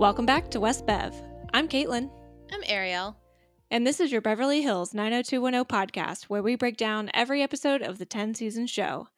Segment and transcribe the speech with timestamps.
[0.00, 1.14] Welcome back to West Bev.
[1.52, 2.10] I'm Caitlin,
[2.50, 3.18] I'm Ariel.
[3.70, 7.98] and this is your Beverly Hills 90210 podcast, where we break down every episode of
[7.98, 9.08] the 10 season show.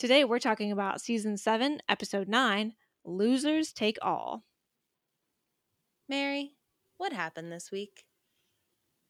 [0.00, 4.42] Today, we're talking about season 7, episode 9 Losers Take All.
[6.08, 6.56] Mary,
[6.96, 8.02] what happened this week?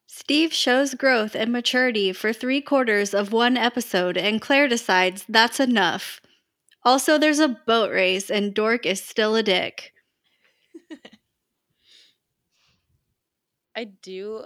[0.07, 5.61] Steve shows growth and maturity for three quarters of one episode, and Claire decides that's
[5.61, 6.21] enough.
[6.85, 9.95] Also, there's a boat race, and Dork is still a dick.
[13.77, 14.45] I do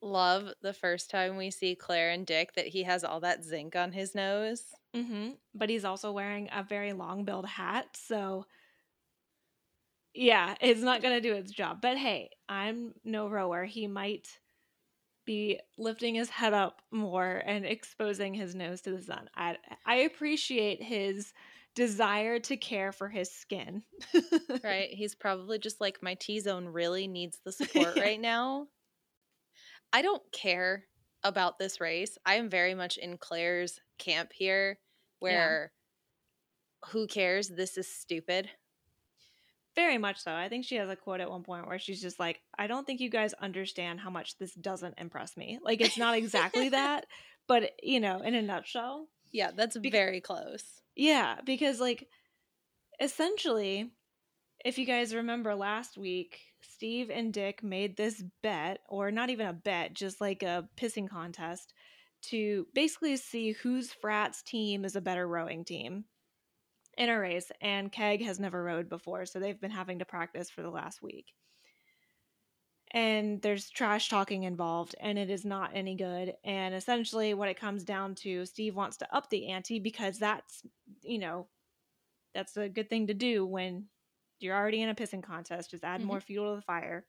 [0.00, 3.74] love the first time we see Claire and Dick that he has all that zinc
[3.74, 4.62] on his nose.
[4.94, 5.30] Mm-hmm.
[5.54, 8.46] But he's also wearing a very long billed hat, so
[10.14, 11.80] yeah, it's not going to do its job.
[11.80, 13.64] But hey, I'm no rower.
[13.64, 14.28] He might
[15.24, 19.28] be lifting his head up more and exposing his nose to the sun.
[19.36, 21.32] I I appreciate his
[21.78, 23.82] desire to care for his skin.
[24.64, 24.88] Right?
[24.90, 28.02] He's probably just like, my T zone really needs the support Yeah.
[28.02, 28.66] right now.
[29.92, 30.84] I don't care
[31.22, 32.18] about this race.
[32.26, 34.78] I am very much in Claire's camp here,
[35.20, 35.72] where
[36.90, 37.48] who cares?
[37.48, 38.50] This is stupid.
[39.76, 40.32] Very much so.
[40.34, 42.84] I think she has a quote at one point where she's just like, I don't
[42.86, 45.58] think you guys understand how much this doesn't impress me.
[45.62, 47.06] Like, it's not exactly that,
[47.46, 49.06] but, you know, in a nutshell.
[49.30, 50.64] Yeah, that's Bec- very close.
[50.98, 52.08] Yeah, because, like,
[53.00, 53.92] essentially,
[54.64, 59.46] if you guys remember last week, Steve and Dick made this bet, or not even
[59.46, 61.74] a bet, just like a pissing contest
[62.24, 66.04] to basically see whose frat's team is a better rowing team
[66.98, 67.50] in a race.
[67.60, 71.02] And Keg has never rowed before, so they've been having to practice for the last
[71.02, 71.26] week.
[72.92, 76.36] And there's trash talking involved, and it is not any good.
[76.44, 80.62] And essentially, what it comes down to, Steve wants to up the ante because that's,
[81.02, 81.48] you know,
[82.34, 83.90] that's a good thing to do when
[84.40, 85.70] you're already in a pissing contest.
[85.72, 86.04] Just add Mhm.
[86.04, 87.08] more fuel to the fire.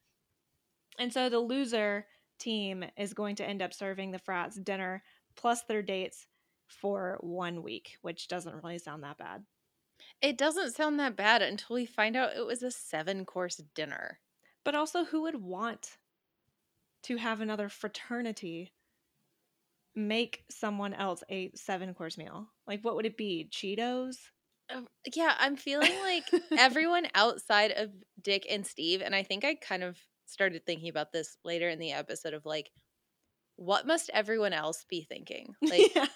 [0.99, 2.07] And so the loser
[2.37, 5.03] team is going to end up serving the frats dinner
[5.35, 6.27] plus their dates
[6.67, 9.45] for one week, which doesn't really sound that bad.
[10.21, 14.21] It doesn't sound that bad until we find out it was a seven course dinner.
[14.65, 15.97] But also, who would want
[17.03, 18.71] to have another fraternity
[19.95, 22.47] make someone else a seven course meal?
[22.67, 23.49] Like, what would it be?
[23.51, 24.15] Cheetos?
[24.73, 26.25] Um, yeah, I'm feeling like
[26.57, 27.89] everyone outside of
[28.21, 31.79] Dick and Steve, and I think I kind of started thinking about this later in
[31.79, 32.69] the episode of like,
[33.55, 35.53] what must everyone else be thinking?
[35.61, 36.07] Like, yeah.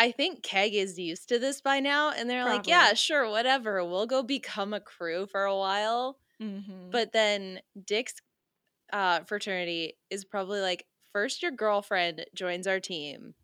[0.00, 3.84] I think Keg is used to this by now, and they're like, yeah, sure, whatever.
[3.84, 6.18] We'll go become a crew for a while.
[6.42, 6.90] Mm-hmm.
[6.90, 8.14] But then Dick's
[8.92, 13.34] uh, fraternity is probably like, first your girlfriend joins our team,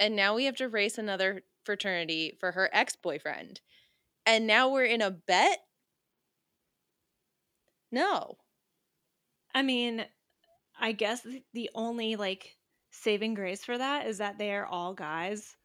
[0.00, 3.60] and now we have to race another fraternity for her ex boyfriend.
[4.26, 5.58] And now we're in a bet?
[7.90, 8.36] No.
[9.54, 10.04] I mean,
[10.78, 12.56] I guess the only like
[12.90, 15.56] saving grace for that is that they are all guys.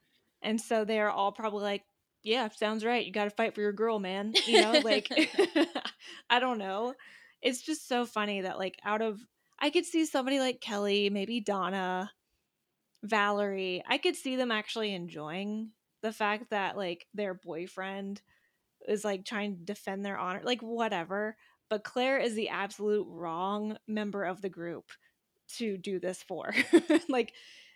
[0.41, 1.83] And so they are all probably like,
[2.23, 3.05] yeah, sounds right.
[3.05, 4.33] You got to fight for your girl, man.
[4.45, 5.09] You know, like,
[6.29, 6.93] I don't know.
[7.41, 9.19] It's just so funny that, like, out of,
[9.59, 12.11] I could see somebody like Kelly, maybe Donna,
[13.03, 18.21] Valerie, I could see them actually enjoying the fact that, like, their boyfriend
[18.87, 21.35] is like trying to defend their honor, like, whatever
[21.73, 24.91] but Claire is the absolute wrong member of the group
[25.57, 26.53] to do this for.
[27.09, 27.33] like,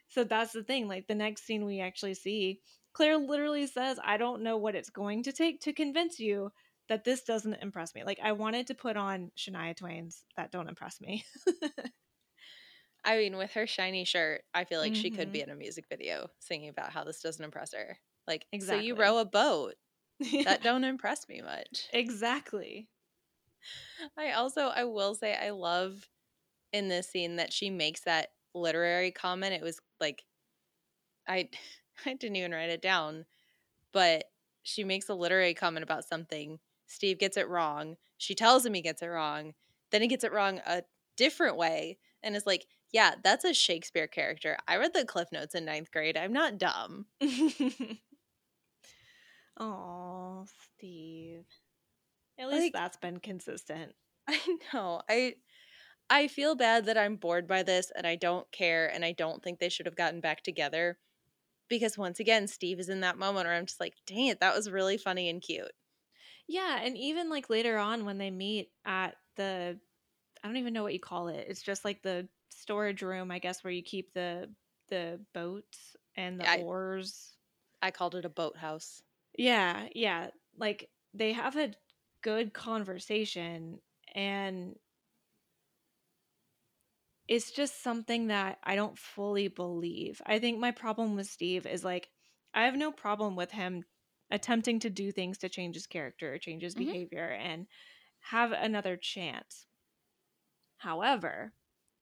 [0.07, 0.87] so that's the thing.
[0.87, 2.61] Like, the next scene we actually see,
[2.97, 6.51] Claire literally says, I don't know what it's going to take to convince you
[6.89, 8.03] that this doesn't impress me.
[8.03, 11.23] Like, I wanted to put on Shania Twain's That Don't Impress Me.
[13.05, 15.51] I mean, with her shiny shirt, I feel like she could be mm-hmm.
[15.51, 17.99] in a music video singing about how this doesn't impress her.
[18.25, 19.75] Like, so you row a boat.
[20.19, 21.89] Yeah, That don't impress me much.
[21.93, 22.89] exactly.
[24.17, 26.09] I also I will say I love
[26.73, 29.53] in this scene that she makes that literary comment.
[29.53, 30.23] It was like
[31.27, 31.49] I
[32.05, 33.25] I didn't even write it down,
[33.93, 34.25] but
[34.63, 36.59] she makes a literary comment about something.
[36.87, 37.97] Steve gets it wrong.
[38.17, 39.53] She tells him he gets it wrong.
[39.91, 40.83] Then he gets it wrong a
[41.17, 44.57] different way and is like, "Yeah, that's a Shakespeare character.
[44.67, 46.17] I read the Cliff Notes in ninth grade.
[46.17, 47.07] I'm not dumb."
[49.57, 50.45] Oh,
[50.75, 51.45] Steve.
[52.39, 53.95] At least Like- that's been consistent.
[54.27, 55.01] I know.
[55.09, 55.35] I
[56.09, 59.43] I feel bad that I'm bored by this and I don't care and I don't
[59.43, 60.99] think they should have gotten back together.
[61.69, 64.55] Because once again, Steve is in that moment where I'm just like, dang it, that
[64.55, 65.71] was really funny and cute.
[66.47, 69.79] Yeah, and even like later on when they meet at the
[70.43, 71.45] I don't even know what you call it.
[71.49, 74.49] It's just like the storage room, I guess, where you keep the
[74.89, 77.35] the boats and the I- oars.
[77.81, 79.03] I called it a boathouse.
[79.37, 80.29] Yeah, yeah.
[80.57, 81.73] Like they have a
[82.21, 83.79] good conversation
[84.15, 84.75] and
[87.27, 90.21] it's just something that I don't fully believe.
[90.25, 92.09] I think my problem with Steve is like
[92.53, 93.85] I have no problem with him
[94.31, 96.85] attempting to do things to change his character, change his Mhm.
[96.85, 97.67] behavior, and
[98.19, 99.67] have another chance.
[100.77, 101.53] However,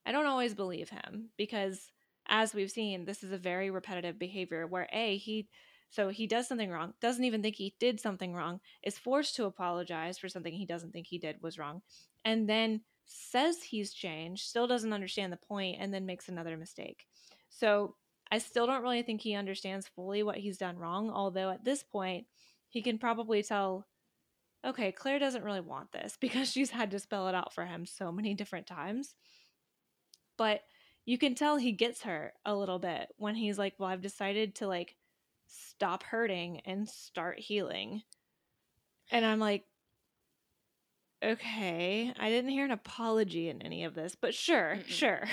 [0.06, 1.92] I don't always believe him because,
[2.28, 5.50] as we've seen, this is a very repetitive behavior where A, he
[5.90, 9.46] so he does something wrong, doesn't even think he did something wrong, is forced to
[9.46, 11.82] apologize for something he doesn't think he did was wrong,
[12.26, 17.06] and then says he's changed, still doesn't understand the point, and then makes another mistake.
[17.50, 17.96] So
[18.32, 21.84] I still don't really think he understands fully what he's done wrong, although at this
[21.84, 22.26] point,
[22.70, 23.88] he can probably tell
[24.66, 27.86] okay, Claire doesn't really want this because she's had to spell it out for him
[27.86, 29.14] so many different times.
[30.38, 30.62] But
[31.06, 34.56] you can tell he gets her a little bit when he's like, "Well, I've decided
[34.56, 34.96] to like
[35.48, 38.02] stop hurting and start healing."
[39.12, 39.66] And I'm like,
[41.24, 44.86] "Okay, I didn't hear an apology in any of this, but sure, Mm-mm.
[44.86, 45.28] sure."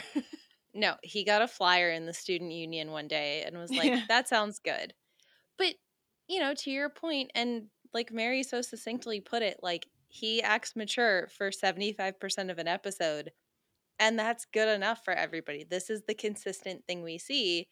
[0.74, 4.02] No, he got a flyer in the student union one day and was like, Yeah.
[4.08, 4.94] that sounds good.
[5.58, 5.76] But,
[6.28, 10.76] you know, to your point, and like Mary so succinctly put it, like he acts
[10.76, 13.32] mature for 75% of an episode.
[14.00, 15.64] And that's good enough for everybody.
[15.64, 17.68] This is the consistent thing we see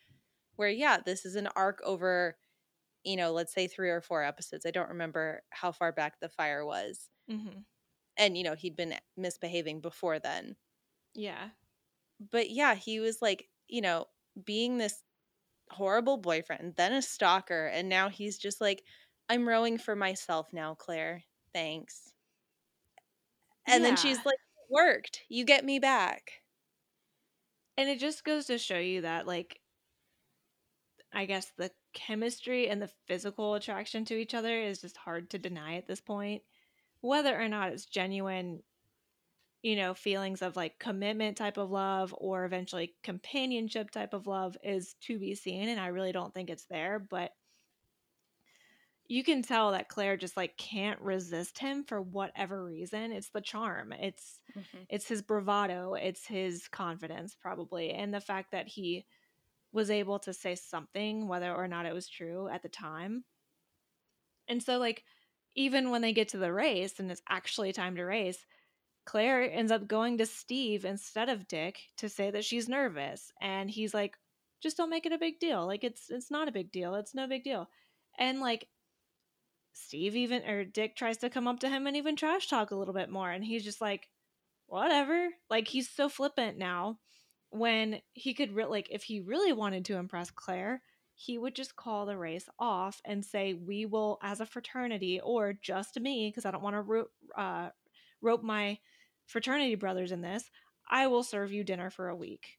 [0.56, 2.38] where, yeah, this is an arc over,
[3.04, 4.66] you know, let's say three or four episodes.
[4.66, 7.10] I don't remember how far back the fire was.
[7.28, 7.60] hmm
[8.20, 10.56] And, you know, he'd been misbehaving before then.
[11.14, 11.50] Yeah.
[12.20, 14.06] but yeah, he was like, you know,
[14.44, 15.02] being this
[15.70, 18.84] horrible boyfriend, then a stalker, and now he's just like,
[19.28, 21.24] I'm rowing for myself now, Claire.
[21.54, 22.12] Thanks.
[23.66, 25.22] And then she's like, "It worked.
[25.30, 26.42] You get me back.
[27.76, 29.60] And it just goes to show you that, like,
[31.12, 35.38] I guess the chemistry and the physical attraction to each other is just hard to
[35.38, 36.42] deny at this point.
[37.00, 38.62] Whether or not it's genuine,
[39.62, 44.56] you know, feelings of like commitment type of love or eventually companionship type of love
[44.62, 45.68] is to be seen.
[45.68, 46.98] And I really don't think it's there.
[46.98, 47.32] But
[49.06, 53.10] you can tell that Claire just like can't resist him for whatever reason.
[53.10, 53.92] It's the charm.
[53.92, 54.84] It's mm-hmm.
[54.88, 59.04] it's his bravado it's his confidence probably and the fact that he
[59.72, 63.24] was able to say something whether or not it was true at the time
[64.48, 65.04] and so like
[65.54, 68.46] even when they get to the race and it's actually time to race
[69.04, 73.70] claire ends up going to steve instead of dick to say that she's nervous and
[73.70, 74.16] he's like
[74.60, 75.66] just don't make it a big deal.
[75.66, 76.94] Like it's it's not a big deal.
[76.94, 77.68] It's no big deal.
[78.18, 78.68] And like
[79.72, 82.76] steve even or dick tries to come up to him and even trash talk a
[82.76, 84.08] little bit more and he's just like
[84.66, 85.28] whatever.
[85.48, 86.98] Like he's so flippant now
[87.50, 90.82] when he could re- like if he really wanted to impress Claire,
[91.22, 95.52] he would just call the race off and say we will as a fraternity or
[95.52, 97.68] just me because I don't want to ro- uh,
[98.22, 98.78] rope my
[99.26, 100.50] fraternity brothers in this.
[100.90, 102.56] I will serve you dinner for a week.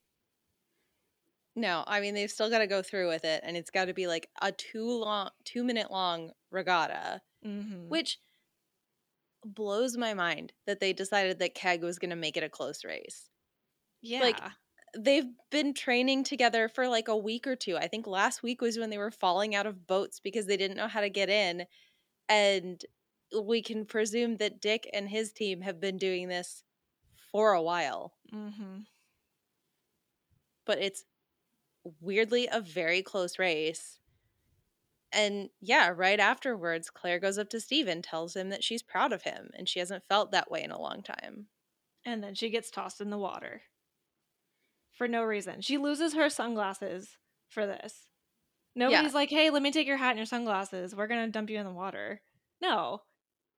[1.56, 3.94] No, I mean they've still got to go through with it, and it's got to
[3.96, 7.90] be like a two long, two minute long regatta, Mm-hmm.
[7.90, 8.20] which
[9.44, 12.86] blows my mind that they decided that Keg was going to make it a close
[12.86, 13.28] race.
[14.04, 14.52] yeah,
[14.98, 17.78] they've been training together for like a week or two.
[17.78, 20.78] I think last week was when they were falling out of boats because they didn't
[20.78, 21.66] know how to get in.
[22.28, 22.84] And
[23.42, 26.64] we can presume that Dick and his team have been doing this
[27.32, 28.14] for a while.
[28.34, 28.82] mm-hmm.
[30.66, 31.06] But it's
[32.00, 33.98] weirdly a very close race.
[35.12, 39.12] And yeah, right afterwards, Claire goes up to Steve and tells him that she's proud
[39.12, 41.48] of him and she hasn't felt that way in a long time.
[42.06, 43.62] and then she gets tossed in the water
[45.02, 45.62] for no reason.
[45.62, 47.18] She loses her sunglasses
[47.50, 48.06] for this.
[48.76, 50.96] Nobody's like, "Hey, let me take your hat and your sunglasses.
[50.96, 52.22] We're gonna dump you in the water."
[52.62, 53.02] No,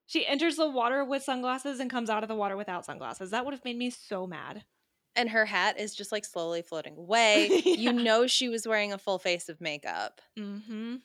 [0.06, 3.32] she enters the water with sunglasses and comes out of the water without sunglasses.
[3.32, 4.64] That would have made me so mad.
[5.18, 7.62] And her hat is just like slowly floating away.
[7.66, 7.74] Yeah.
[7.76, 10.22] You know she was wearing a full face of makeup.
[10.40, 10.96] Mm-hmm.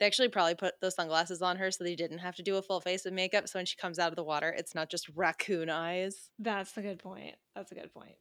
[0.00, 2.62] They actually probably put those sunglasses on her so they didn't have to do a
[2.62, 3.48] full face of makeup.
[3.48, 6.30] So when she comes out of the water, it's not just raccoon eyes.
[6.38, 7.36] That's a good point.
[7.54, 8.16] That's a good point.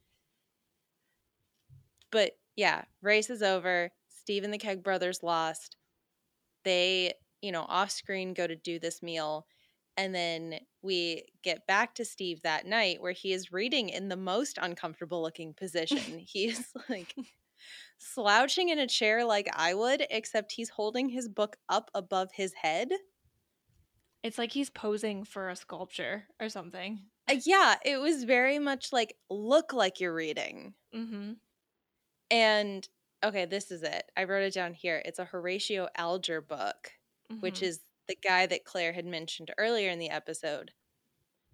[2.13, 3.89] But yeah, race is over.
[4.08, 5.75] Steve and the Keg brothers lost.
[6.63, 9.48] They, you know, off screen go to do this meal.
[9.98, 14.15] And then we get back to Steve that night where he is reading in the
[14.15, 16.20] most uncomfortable looking position.
[16.20, 17.15] he is like
[17.98, 22.53] slouching in a chair like I would, except he's holding his book up above his
[22.53, 22.89] head.
[24.22, 27.01] It's like he's posing for a sculpture or something.
[27.29, 30.75] Uh, yeah, it was very much like look like you're reading.
[30.96, 31.34] Mm-hmm.
[32.33, 32.89] And
[33.23, 34.11] okay, this is it.
[34.17, 35.01] I wrote it down here.
[35.05, 36.91] It's a Horatio Alger book,
[37.39, 37.65] which Mm-hmm.
[37.65, 40.73] is the guy that Claire had mentioned earlier in the episode.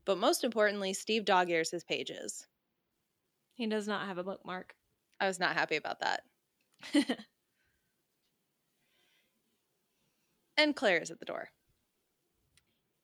[0.06, 2.48] But most importantly, Steve dog ears his pages.
[3.54, 4.76] He does not have a bookmark.
[5.20, 6.24] I was not happy about that.
[10.58, 11.52] and Claire is at the door.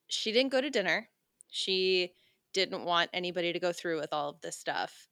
[0.08, 1.10] She didn't go to dinner.
[1.50, 2.13] She
[2.53, 5.10] didn't want anybody to go through with all of this stuff.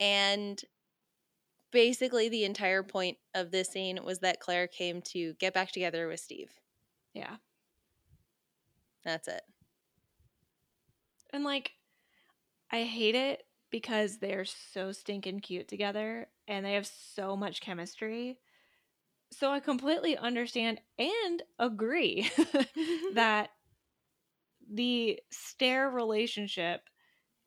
[0.00, 0.62] And
[1.72, 6.08] basically, the entire point of this scene was that Claire came to get back together
[6.08, 6.50] with Steve.
[7.14, 7.36] yeah.
[9.04, 9.42] That's it.
[11.32, 11.72] And like,
[12.70, 18.38] I hate it because they're so stinking cute together and they have so much chemistry.
[19.32, 22.30] So I completely understand and agree
[23.14, 23.50] that
[24.72, 26.82] the stare relationship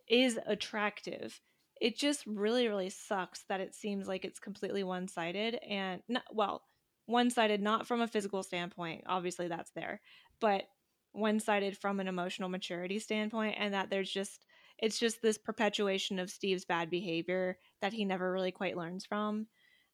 [0.07, 1.39] is attractive.
[1.83, 6.23] It just really, really sucks that it seems like it's completely one sided and not,
[6.33, 6.63] well,
[7.07, 9.03] one sided not from a physical standpoint.
[9.05, 10.01] Obviously, that's there,
[10.39, 10.63] but
[11.11, 14.45] one sided from an emotional maturity standpoint, and that there's just
[14.79, 19.47] it's just this perpetuation of Steve's bad behavior that he never really quite learns from.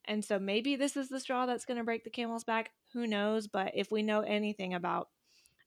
[0.05, 2.71] And so maybe this is the straw that's going to break the camel's back.
[2.93, 3.47] Who knows?
[3.47, 5.09] But if we know anything about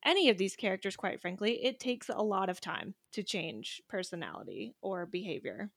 [0.04, 4.76] any of these characters, quite frankly, it takes a lot of time to change personality
[4.82, 5.72] or behavior.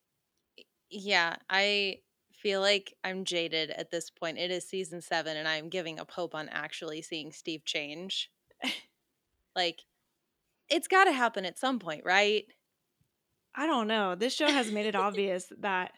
[0.90, 2.00] Yeah, I
[2.32, 4.38] feel like I'm jaded at this point.
[4.38, 8.32] It is season seven, and I'm giving up hope on actually seeing Steve change.
[9.56, 9.82] like,
[10.70, 12.46] it's got to happen at some point, right?
[13.56, 14.16] I don't know.
[14.16, 15.92] This show has made it obvious that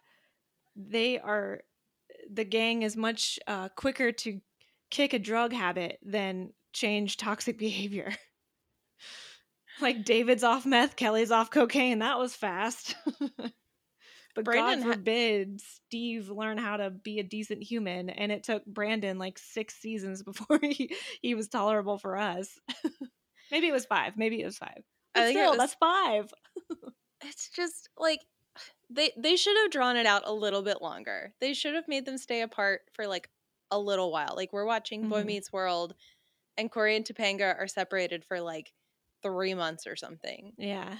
[0.75, 1.61] they are
[2.31, 4.39] the gang is much uh, quicker to
[4.89, 8.13] kick a drug habit than change toxic behavior.
[9.81, 11.99] like David's off meth, Kelly's off cocaine.
[11.99, 12.95] That was fast.
[14.37, 18.43] But Brandon God ha- forbid Steve learn how to be a decent human, and it
[18.43, 22.57] took Brandon like six seasons before he he was tolerable for us.
[23.51, 24.13] maybe it was five.
[24.17, 24.83] Maybe it was five.
[25.13, 26.33] But I think it still, was- that's five.
[27.23, 28.21] It's just like
[28.91, 31.33] they they should have drawn it out a little bit longer.
[31.41, 33.27] They should have made them stay apart for like
[33.71, 34.33] a little while.
[34.35, 35.25] Like we're watching Boy Mhm.
[35.25, 35.95] Meets World,
[36.57, 38.71] and Corey and Topanga are separated for like
[39.23, 40.53] three months or something.
[40.59, 40.97] Yeah.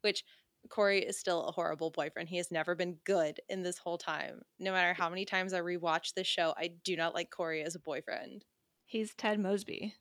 [0.00, 0.24] Which
[0.70, 2.28] Corey is still a horrible boyfriend.
[2.28, 4.42] He has never been good in this whole time.
[4.58, 7.74] No matter how many times I rewatch this show, I do not like Corey as
[7.74, 8.44] a boyfriend.
[8.86, 9.94] He's Ted Mosby.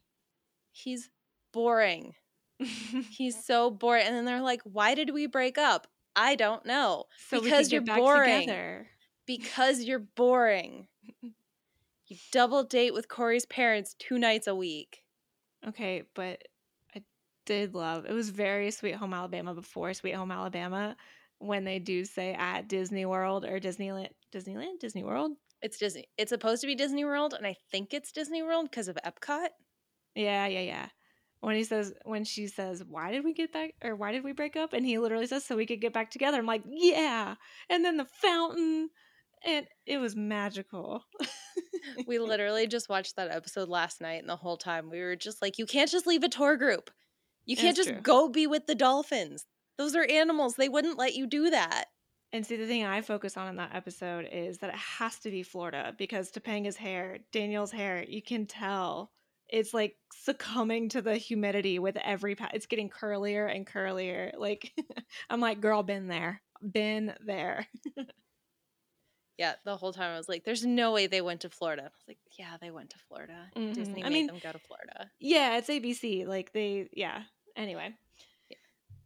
[0.71, 1.09] He's
[1.51, 2.13] boring.
[2.59, 4.05] He's so boring.
[4.07, 7.05] And then they're like, "Why did we break up?" I don't know.
[7.29, 8.41] so Because you're boring.
[8.41, 8.87] together.
[9.25, 10.87] because you're boring.
[12.07, 14.99] You double date with Corey's parents two nights a week.
[15.65, 16.43] Okay, but
[17.45, 20.95] did love it was very Sweet Home Alabama before Sweet Home Alabama
[21.39, 25.33] when they do say at Disney World or Disneyland Disneyland Disney World.
[25.61, 26.05] It's Disney.
[26.17, 29.47] It's supposed to be Disney World, and I think it's Disney World because of Epcot.
[30.13, 30.87] Yeah, yeah, yeah.
[31.39, 34.33] When he says when she says, "Why did we get back or why did we
[34.33, 37.35] break up?" and he literally says, "So we could get back together." I'm like, "Yeah."
[37.69, 38.89] And then the fountain
[39.45, 41.03] and it was magical.
[42.07, 45.41] We literally just watched that episode last night, and the whole time we were just
[45.41, 46.89] like, "You can't just leave a tour group.
[47.45, 48.01] You can't just true.
[48.01, 49.45] go be with the dolphins.
[49.77, 50.55] Those are animals.
[50.55, 51.85] They wouldn't let you do that."
[52.31, 55.29] And see, the thing I focus on in that episode is that it has to
[55.29, 59.11] be Florida because Topanga's hair, Danielle's hair, you can tell
[59.49, 64.31] it's like succumbing to the humidity with every pa- it's getting curlier and curlier.
[64.35, 64.73] Like
[65.29, 67.67] I'm like, girl, been there, been there.
[69.37, 71.85] Yeah, the whole time I was like, "There's no way they went to Florida." I
[71.85, 73.49] was like, "Yeah, they went to Florida.
[73.55, 73.73] Mhm.
[73.73, 76.25] Disney I made mean- them go to Florida." Yeah, it's ABC.
[76.25, 77.23] Like they, yeah.
[77.55, 77.93] Anyway,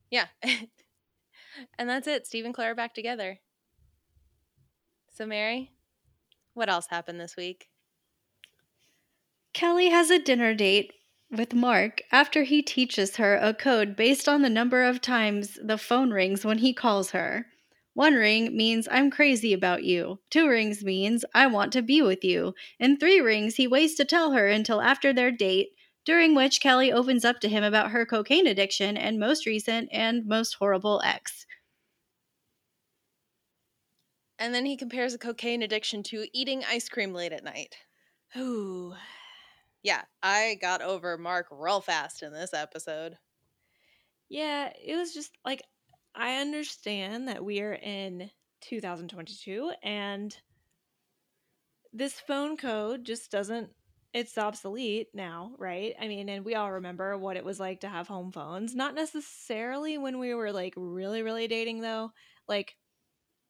[0.10, 0.28] Yeah.
[0.44, 2.26] and that's it.
[2.28, 3.40] Steve and Claire are back together.
[5.14, 5.72] So, Mary,
[6.54, 7.70] what else happened this week?
[9.54, 10.94] Kelly has a dinner date
[11.32, 15.78] with Mark after he teaches her a code based on the number of times the
[15.78, 17.48] phone rings when he calls her.
[17.98, 20.22] One ring means I'm crazy about you.
[20.30, 22.56] Two rings means I want to be with you.
[22.80, 25.76] And three rings he waits to tell her until after their date,
[26.06, 30.26] during which Kelly opens up to him about her cocaine addiction and most recent and
[30.26, 31.46] most horrible ex.
[34.40, 37.78] And then he compares a cocaine addiction to eating ice cream late at night.
[38.38, 38.96] ooh,
[39.82, 43.18] Yeah, I got over Mark real fast in this episode.
[44.30, 44.72] yeah.
[44.82, 45.62] It was just like
[46.18, 50.38] I understand that we are in 2022 and
[51.94, 53.74] this phone code just doesn't
[54.14, 55.94] it's obsolete now, right?
[56.00, 58.74] I mean, and we all remember what it was like to have home phones.
[58.74, 62.12] Not necessarily when we were like really, really dating, though.
[62.48, 62.78] Like,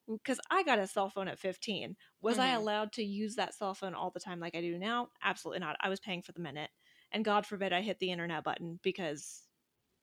[0.08, 1.98] because I got a cell phone at 15.
[2.22, 2.54] Was I Mhm.
[2.54, 5.10] allowed to use that cell phone all the time like I do now?
[5.24, 5.78] Absolutely not.
[5.82, 6.72] I was paying for the minute.
[7.12, 9.48] And God forbid I hit the internet button because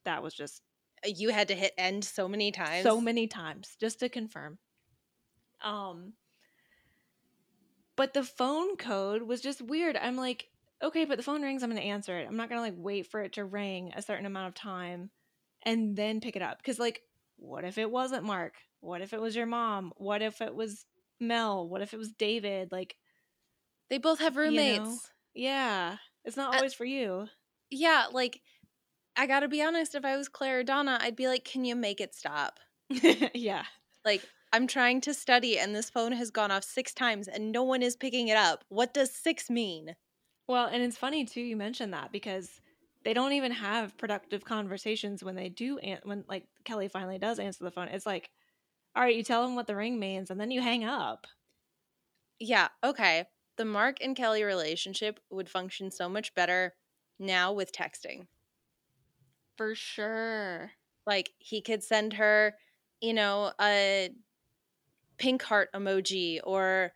[0.04, 0.62] that was just
[1.04, 2.82] you had to hit end so many times.
[2.82, 4.58] so many times just to confirm.
[5.62, 6.14] Um
[7.96, 9.96] but the phone code was just weird.
[9.96, 10.49] I'm like,
[10.82, 12.26] okay, but the phone rings, I'm going to answer it.
[12.26, 15.11] I'm not going to like wait for it to ring a certain amount of time
[15.62, 17.02] and then pick it up cuz like
[17.37, 18.54] what if it wasn't Mark?
[18.80, 19.92] What if it was your mom?
[19.96, 20.84] What if it was
[21.20, 21.68] Mel?
[21.68, 22.70] What if it was David?
[22.73, 22.96] Like
[23.90, 24.50] They both have You know?
[24.50, 25.11] roommates.
[25.34, 27.28] yeah, it's not Uh, always for you.
[27.70, 28.40] Yeah, like
[29.16, 31.75] I gotta be honest, if I was Claire or Donna, I'd be like, can you
[31.76, 32.61] make it stop?
[33.35, 33.64] yeah.
[34.04, 37.62] Like, I'm trying to study and this phone has gone off six times and no
[37.64, 38.64] one is picking it up.
[38.68, 39.97] What does six mean?
[40.47, 42.61] Well, and it's funny too you mentioned that because
[43.04, 47.38] they don't even have productive conversations when they do an- when like Kelly finally does
[47.38, 47.88] answer the phone.
[47.88, 48.30] It's like,
[48.97, 51.26] all right, you tell them what the ring means and then you hang up.
[52.38, 53.26] Yeah, okay.
[53.56, 56.75] The Mark and Kelly relationship would function so much better
[57.18, 58.26] now with texting.
[59.56, 60.75] For sure.
[61.06, 62.58] Like, he could send her,
[63.00, 64.11] you know, a
[65.18, 66.92] pink heart emoji or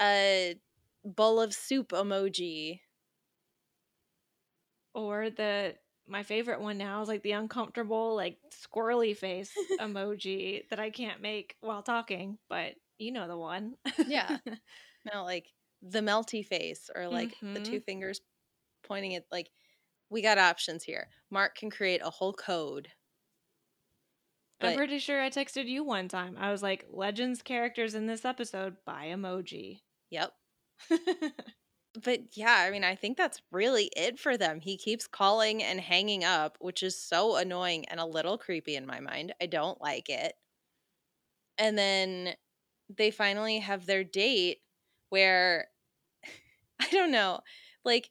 [0.00, 0.60] a
[1.04, 2.80] bowl of soup emoji.
[4.94, 10.78] Or the my favorite one now is like the uncomfortable like squirrely face emoji that
[10.78, 13.76] I can't make while talking, but you know the one.
[14.04, 14.38] Yeah.
[15.12, 17.60] No, like the melty face or like the Mhm.
[17.60, 18.20] two fingers
[18.82, 19.50] pointing at like
[20.10, 21.08] we got options here.
[21.30, 22.88] Mark can create a whole code.
[24.60, 26.36] I'm pretty sure I texted you one time.
[26.38, 29.80] I was like, Legends characters in this episode by emoji.
[30.10, 30.32] yep.
[32.04, 34.60] But yeah, I mean, I think that's really it for them.
[34.60, 38.86] He keeps calling and hanging up, which is so annoying and a little creepy in
[38.86, 39.32] my mind.
[39.40, 40.34] I don't like it.
[41.58, 42.34] And then
[42.94, 44.58] they finally have their date
[45.08, 45.68] where
[46.80, 47.40] I don't know,
[47.84, 48.10] like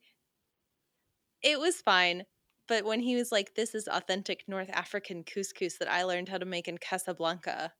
[1.45, 2.25] it was fine,
[2.67, 6.39] but when he was like, This is authentic North African couscous that I learned how
[6.39, 7.71] to make in Casablanca,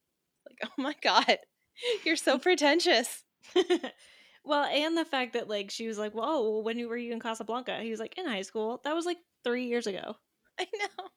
[0.48, 1.40] like, oh my God,
[2.06, 3.24] you're so pretentious.
[4.46, 7.80] well, and the fact that like she was like, "Whoa, when were you in Casablanca?"
[7.82, 10.16] He was like, "In high school." That was like three years ago.
[10.60, 11.10] I know.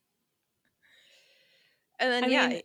[2.00, 2.62] And then, I yeah, mean,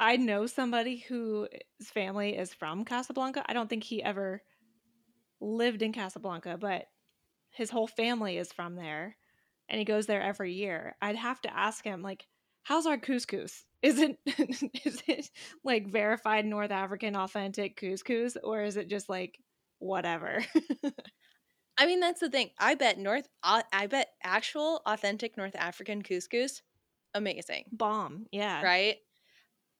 [0.00, 1.48] I know somebody whose
[1.82, 3.44] family is from Casablanca.
[3.46, 4.42] I don't think he ever
[5.40, 6.86] lived in Casablanca, but
[7.54, 9.16] his whole family is from there,
[9.68, 10.96] and he goes there every year.
[11.00, 12.26] I'd have to ask him like,
[12.62, 13.64] "How's our couscous?
[13.82, 14.18] Is it
[14.84, 15.30] is it
[15.64, 19.38] like verified North African authentic couscous, or is it just like
[19.78, 20.44] whatever?"
[21.76, 22.50] I mean, that's the thing.
[22.58, 26.62] I bet North, I bet actual authentic North African couscous,
[27.14, 28.62] amazing, Bomb, yeah.
[28.62, 28.96] right?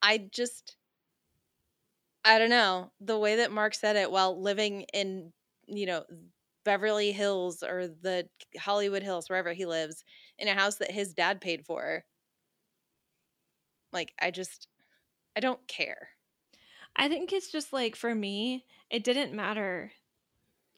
[0.02, 0.76] I just,
[2.24, 5.32] I don't know the way that Mark said it while living in,
[5.66, 6.04] you know,
[6.64, 10.04] Beverly Hills or the Hollywood Hills, wherever he lives,
[10.38, 12.04] in a house that his dad paid for.
[13.92, 14.68] Like, I just,
[15.36, 16.10] I don't care.
[16.96, 19.92] I think it's just like for me, it didn't matter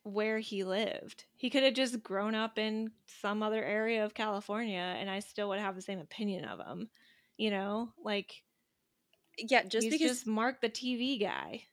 [0.04, 1.26] where he lived.
[1.36, 5.48] He could have just grown up in some other area of California and I still
[5.50, 6.90] would have the same opinion of him.
[7.38, 8.44] You know, like
[9.38, 11.68] Yeah, just he's because just Mark the TV guy.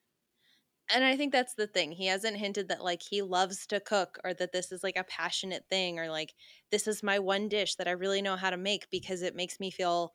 [0.89, 1.91] And I think that's the thing.
[1.91, 5.03] He hasn't hinted that like he loves to cook or that this is like a
[5.05, 6.33] passionate thing or like
[6.71, 9.59] this is my one dish that I really know how to make because it makes
[9.59, 10.13] me feel,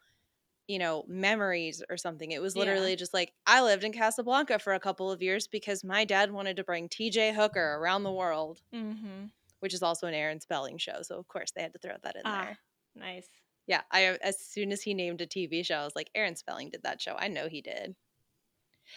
[0.69, 2.33] you know, memories or something.
[2.33, 2.57] It was Yeah.
[2.57, 6.33] literally just like I lived in Casablanca for a couple of years because my dad
[6.33, 9.27] wanted to bring TJ Hooker around the world, Mm-hmm.
[9.61, 11.03] which is also an Aaron Spelling show.
[11.03, 12.59] So of course they had to throw that in Ah, there.
[12.95, 13.29] nice.
[13.67, 16.71] Yeah, I as soon as he named a TV show, I was like, Aaron Spelling
[16.71, 17.15] did that show.
[17.17, 17.97] I know he did.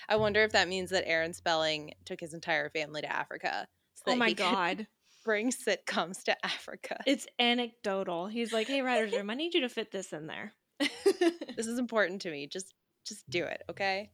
[0.08, 3.68] I wonder if that means that Aaron Spelling took his entire family to Africa.
[3.96, 4.88] So Oh my god.
[5.24, 6.98] bring sitcoms to Africa.
[7.06, 8.28] It's anecdotal.
[8.28, 10.54] He's like, "Hey, writers room, I need you to fit this in there."
[11.58, 12.48] This is important to me.
[12.48, 12.74] Just
[13.06, 14.12] just do it, okay?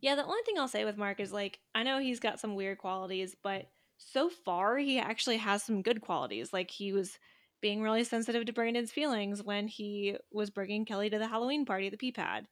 [0.00, 2.54] Yeah, the only thing I'll say with Mark is like, I know he's got some
[2.54, 3.66] weird qualities, but
[3.98, 6.52] so far he actually has some good qualities.
[6.52, 7.18] Like he was
[7.60, 11.86] being really sensitive to Brandon's feelings when he was bringing Kelly to the Halloween party
[11.86, 12.44] at the Peapad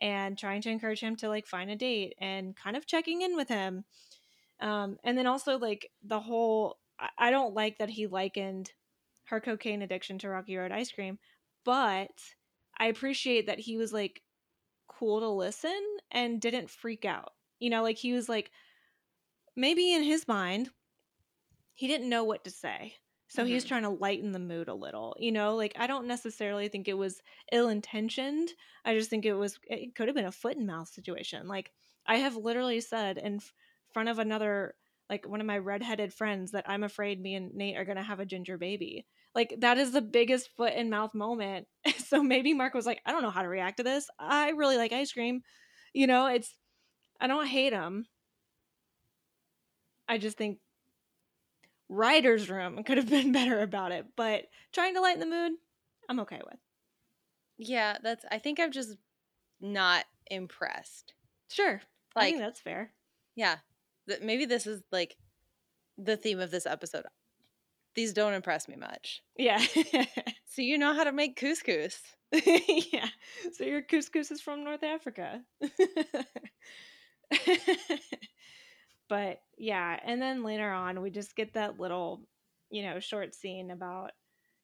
[0.00, 3.36] and trying to encourage him to like find a date and kind of checking in
[3.36, 3.84] with him.
[4.60, 6.78] Um, and then also like the whole,
[7.16, 8.72] I, don't like that he likened
[9.24, 11.18] her cocaine addiction to Rocky Road ice cream,
[11.64, 12.10] but
[12.76, 14.22] I appreciate that he was like
[14.88, 15.80] cool to listen
[16.10, 17.32] and didn't freak out.
[17.60, 18.50] You know, like he was like,
[19.54, 20.70] maybe in his mind,
[21.74, 22.94] he didn't know what to say.
[23.28, 23.68] So he was Mhm.
[23.68, 25.16] trying to lighten the mood a little.
[25.18, 27.20] You know, like I don't necessarily think it was
[27.52, 28.52] ill intentioned.
[28.84, 31.46] I just think it was, it could have been a foot and mouth situation.
[31.48, 31.72] Like
[32.06, 33.52] I have literally said in f-
[33.92, 34.74] front of another
[35.10, 38.20] like one of my redheaded friends that I'm afraid me and Nate are gonna have
[38.20, 39.06] a ginger baby.
[39.34, 41.66] Like that is the biggest foot and mouth moment.
[41.98, 44.08] so maybe Mark was like, I don't know how to react to this.
[44.18, 45.42] I really like ice cream.
[45.94, 46.56] You know, it's
[47.20, 48.06] I don't hate him.
[50.08, 50.58] I just think
[51.88, 55.52] writer's room could have been better about it, but trying to lighten the mood,
[56.08, 56.58] I'm okay with.
[57.58, 58.96] Yeah, that's I think I'm just
[59.60, 61.14] not impressed.
[61.50, 61.80] Sure.
[62.16, 62.92] I Like think that's fair.
[63.36, 63.56] yeah,
[64.08, 65.16] th- maybe this is like
[65.96, 67.04] the theme of this episode.
[67.94, 69.22] These don't impress me much.
[69.36, 69.62] Yeah.
[70.50, 72.00] So you know how to make couscous.
[72.32, 73.08] yeah.
[73.52, 75.42] So your couscous is from North Africa.
[79.08, 82.22] But yeah, and then later on we just get that little,
[82.70, 84.12] you know, short scene about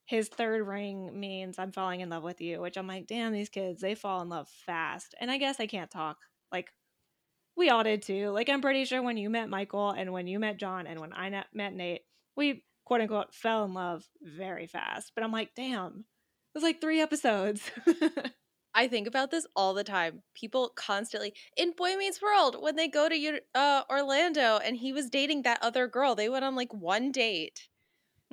[0.06, 3.48] his third ring means I'm falling in love with you, which I'm like, damn, these
[3.48, 5.14] kids, they fall in love fast.
[5.18, 6.18] And I guess I can't talk.
[6.52, 6.70] Like
[7.56, 8.30] we all did too.
[8.30, 11.12] Like I'm pretty sure when you met Michael and when you met John and when
[11.12, 12.02] I met Nate,
[12.36, 15.12] we quote unquote fell in love very fast.
[15.14, 17.62] But I'm like, damn, it was like three episodes.
[18.74, 20.22] I think about this all the time.
[20.34, 25.10] People constantly in Boy Meets World when they go to uh, Orlando and he was
[25.10, 26.14] dating that other girl.
[26.14, 27.68] They went on like one date.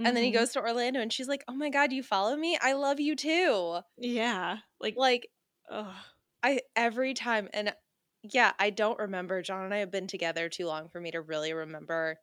[0.06, 0.34] And then he Mhm.
[0.34, 2.58] goes to Orlando and she's like, "Oh my god, you follow me?
[2.62, 5.27] I love you too." yeah, like, Like
[5.69, 5.95] ugh.
[6.43, 7.75] I every time and
[8.23, 9.41] yeah, I don't remember.
[9.41, 12.17] John and I have been together too long for me to really remember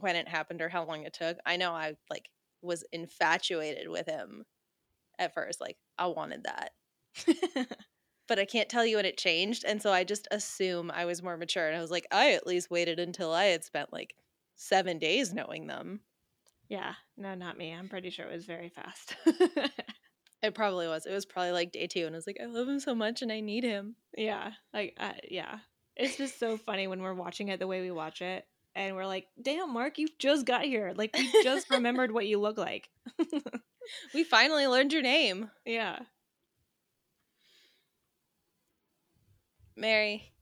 [0.00, 1.38] when it happened or how long it took.
[1.46, 2.30] I know I like
[2.62, 4.44] was infatuated with him
[5.18, 5.60] at first.
[5.60, 6.72] Like I wanted that.
[8.28, 9.64] But I can't tell you when it changed.
[9.66, 11.66] And so I just assume I was more mature.
[11.66, 14.14] And I was like, I at least waited until I had spent like
[14.54, 16.00] seven days knowing them.
[16.68, 17.72] yeah, no, not me.
[17.72, 19.16] I'm pretty sure it was very fast.
[20.42, 21.06] It probably was.
[21.06, 22.04] It was probably like day two.
[22.06, 23.94] And I was like, I love him so much and I need him.
[24.16, 25.58] yeah, like, uh, yeah.
[25.96, 28.44] It's just so funny when we're watching it the way we watch it.
[28.74, 30.94] And we're like, damn, Mark, you just got here.
[30.96, 32.88] Like, we just remembered what you look like.
[34.14, 35.50] We finally learned your name.
[35.66, 35.98] yeah.
[39.76, 40.32] Mary,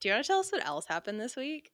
[0.00, 1.72] do you want to tell us what else happened this week?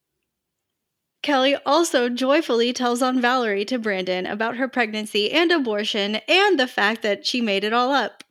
[1.22, 6.66] Kelly also joyfully tells on Valerie to Brandon about her pregnancy and abortion and the
[6.66, 8.24] fact that she made it all up.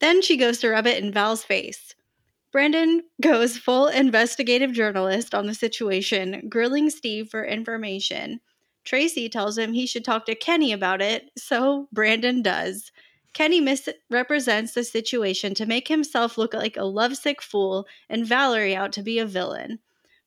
[0.00, 1.94] Then she goes to rub it in Val's face.
[2.52, 8.40] Brandon goes full investigative journalist on the situation, grilling Steve for information.
[8.84, 12.90] Tracy tells him he should talk to Kenny about it, so Brandon does.
[13.32, 18.92] Kenny misrepresents the situation to make himself look like a lovesick fool and Valerie out
[18.92, 19.78] to be a villain.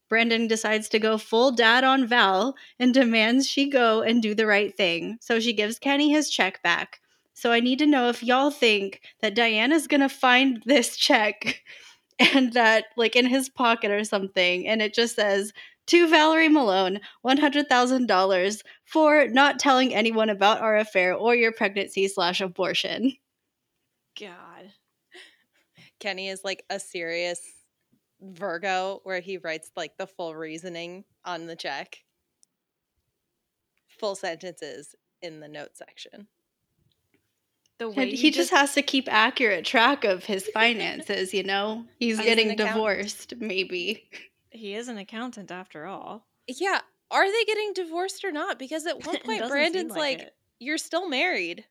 [0.09, 4.45] Brandon decides to go full dad on Val and demands she go and do the
[4.45, 5.17] right thing.
[5.21, 6.99] So she gives Kenny his check back.
[7.33, 11.63] So I need to know if y'all think that Diana's gonna find this check
[12.19, 15.51] and that, like, in his pocket or something, and it just says,
[15.87, 22.41] to Valerie Malone, $100,000 for not telling anyone about our affair or your pregnancy slash
[22.41, 23.13] abortion.
[24.19, 24.71] God.
[25.99, 27.41] Kenny is like a serious
[28.21, 31.97] Virgo where he writes like the full reasoning on the check.
[33.99, 36.27] Full sentences in the note section.
[37.79, 41.43] The way And you he just has to keep accurate track of his finances, you
[41.43, 41.85] know?
[41.99, 44.09] He's He's getting divorced, maybe.
[44.53, 46.27] He is an accountant after all.
[46.47, 46.79] Yeah.
[47.11, 48.57] Are they getting divorced or not?
[48.59, 50.35] Because at one point Brandon's like, it.
[50.59, 51.65] you're still married.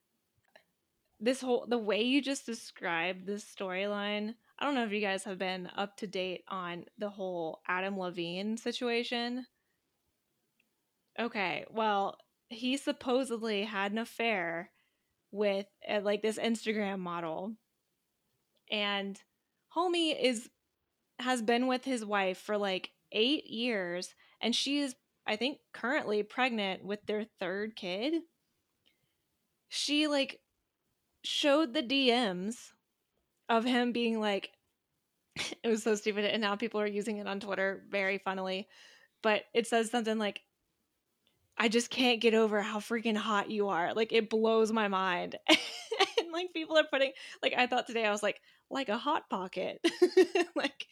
[1.21, 5.23] this whole the way you just described this storyline i don't know if you guys
[5.25, 9.47] have been up to date on the whole adam levine situation
[11.19, 12.17] okay well
[12.49, 14.71] he supposedly had an affair
[15.31, 17.53] with uh, like this instagram model
[18.71, 19.21] and
[19.77, 20.49] homie is
[21.23, 24.95] has been with his wife for like eight years and she is
[25.27, 28.15] i think currently pregnant with their third kid
[29.69, 30.41] she like
[31.25, 32.73] showed the DMs
[33.49, 34.51] of him being like,
[35.37, 36.25] it was so stupid.
[36.25, 38.69] And now people are using it on Twitter very funnily.
[39.23, 40.43] But it says something like,
[41.57, 43.95] I just can't get over how freaking hot you are.
[43.95, 45.37] Like, it blows my mind.
[45.49, 49.29] and like, people are putting, like, I thought today, I was like, like a hot
[49.31, 49.81] pocket.
[50.57, 50.87] like,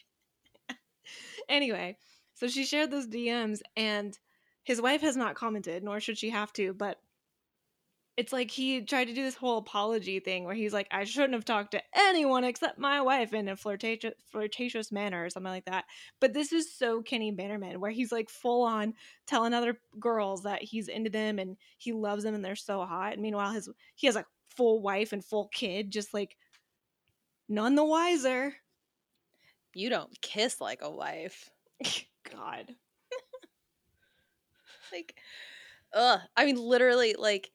[1.51, 1.97] anyway,
[2.33, 4.17] so she shared those DMs, and
[4.63, 6.97] his wife has not commented, nor should she have to, but
[8.17, 11.33] it's like he tried to do this whole apology thing where he's like, I shouldn't
[11.33, 15.65] have talked to anyone except my wife in a flirtatious, flirtatious manner or something like
[15.65, 15.85] that.
[16.19, 18.95] But this is so Kenny Bannerman, where he's like full on
[19.27, 23.13] telling other girls that he's into them and he loves them and they're so hot.
[23.13, 26.35] And meanwhile, his he has a full wife and full kid, just like
[27.47, 28.53] none the wiser.
[29.73, 31.49] You don't kiss like a wife.
[32.31, 32.75] God.
[34.91, 35.15] like,
[35.93, 36.19] ugh.
[36.35, 37.51] I mean, literally, like,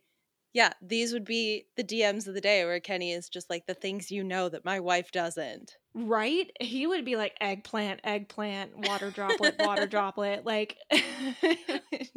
[0.53, 3.75] yeah, these would be the DMs of the day where Kenny is just like the
[3.75, 5.77] things you know that my wife doesn't.
[5.95, 6.51] Right?
[6.61, 10.47] He would be like eggplant, eggplant, water droplet, water droplet.
[10.47, 10.77] Like,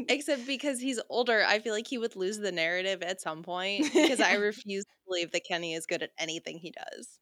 [0.08, 3.86] Except because he's older, I feel like he would lose the narrative at some point
[3.94, 7.20] because I refuse to believe that Kenny is good at anything he does.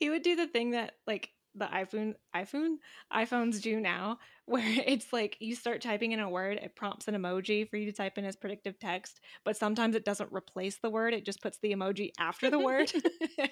[0.00, 2.76] he would do the thing that like the iPhone iPhone
[3.12, 7.14] iPhones do now where it's like you start typing in a word it prompts an
[7.14, 10.90] emoji for you to type in as predictive text but sometimes it doesn't replace the
[10.90, 12.92] word it just puts the emoji after the word.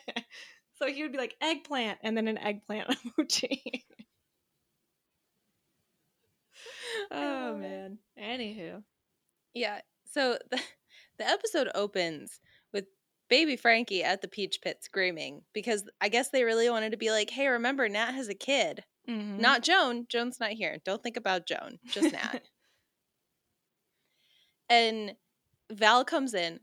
[0.76, 2.88] So he would be like eggplant and then an eggplant
[3.18, 3.60] emoji.
[7.10, 7.98] Oh man.
[8.20, 8.82] Anywho.
[9.54, 9.80] Yeah.
[10.10, 10.60] So the,
[11.18, 12.40] the episode opens
[13.28, 17.10] baby Frankie at the peach pit screaming because I guess they really wanted to be
[17.10, 18.84] like, hey, remember, Nat has a kid.
[19.08, 19.38] Mhm.
[19.38, 20.06] Not Joan.
[20.08, 20.78] Joan's not here.
[20.84, 21.78] Don't think about Joan.
[21.86, 22.42] Just Nat.
[24.68, 25.14] and
[25.72, 26.60] Val comes in.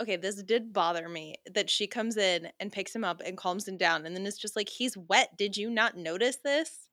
[0.00, 3.68] Okay, this did bother me that she comes in and picks him up and calms
[3.68, 4.04] him down.
[4.04, 5.36] And then it's just like, he's wet.
[5.36, 6.88] Did you not notice this?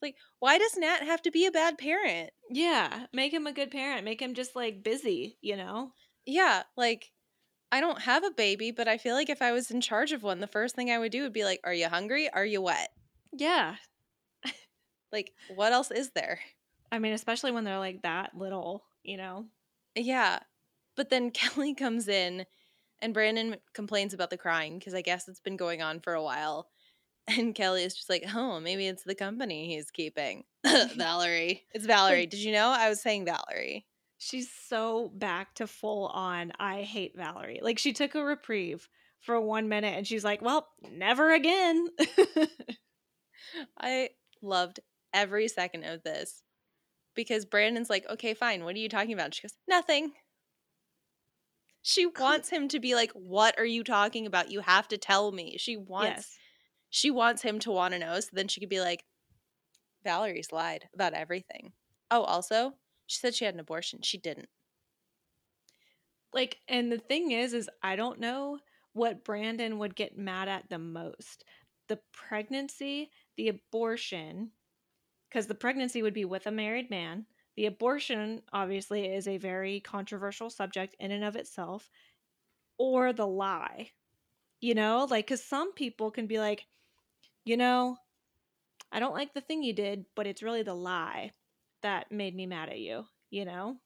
[0.00, 2.30] Like, why does Nat have to be a bad parent?
[2.50, 5.90] yeah make him a good parent make him just like busy you know
[6.26, 7.10] Yeah, like
[7.72, 10.22] I don't have a baby, but I feel like if I was in charge of
[10.22, 12.30] one, the first thing I would do would be like, "Are you hungry?
[12.30, 12.90] Are you wet?
[13.32, 13.76] yeah
[15.12, 16.40] Like, what else is there?"
[16.90, 19.46] i mean especially when they're like that little you know
[19.94, 20.40] Yeah.
[20.94, 22.46] But then Kelly comes in
[23.00, 26.22] and Brandon complains about the crying because I guess it's been going on for a
[26.22, 26.68] while.
[27.28, 30.44] And Kelly is just like, "Oh, maybe it's the company he's keeping."
[30.96, 31.64] Valerie.
[31.72, 32.26] It's Valerie.
[32.26, 33.86] Did you know I was saying Valerie?
[34.24, 36.52] She's so back to full on.
[36.60, 37.58] I hate Valerie.
[37.60, 41.88] Like she took a reprieve for one minute and she's like, well, never again.
[43.80, 44.78] I loved
[45.12, 46.44] every second of this
[47.16, 48.62] because Brandon's like, okay, fine.
[48.62, 49.34] What are you talking about?
[49.34, 50.12] She goes, nothing.
[51.82, 54.52] She wants him to be like, what are you talking about?
[54.52, 55.56] You have to tell me.
[55.58, 56.38] She wants yes.
[56.90, 59.02] she wants him to want to know so then she could be like,
[60.04, 61.72] Valerie's lied about everything.
[62.08, 62.74] Oh, also,
[63.12, 64.00] she said she had an abortion.
[64.00, 64.48] She didn't.
[66.32, 68.58] Like, and the thing is, is I don't know
[68.94, 71.44] what Brandon would get mad at the most.
[71.88, 74.52] The pregnancy, the abortion,
[75.28, 77.26] because the pregnancy would be with a married man.
[77.56, 81.90] The abortion, obviously, is a very controversial subject in and of itself,
[82.78, 83.90] or the lie.
[84.62, 86.66] You know, like, because some people can be like,
[87.44, 87.98] you know,
[88.90, 91.32] I don't like the thing you did, but it's really the lie
[91.82, 93.76] that made me mad at you, you know?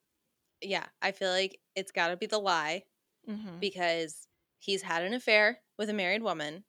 [0.63, 2.85] Yeah, I feel like it's got to be the lie
[3.29, 3.59] Mm-hmm.
[3.59, 4.29] because
[4.61, 6.63] he's had an affair with a married woman.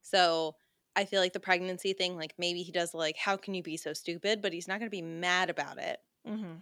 [0.00, 0.54] So
[0.96, 3.76] I feel like the pregnancy thing, like maybe he does like, how can you be
[3.76, 4.40] so stupid?
[4.40, 5.98] But he's not going to be mad about it.
[6.26, 6.54] Mm-hmm.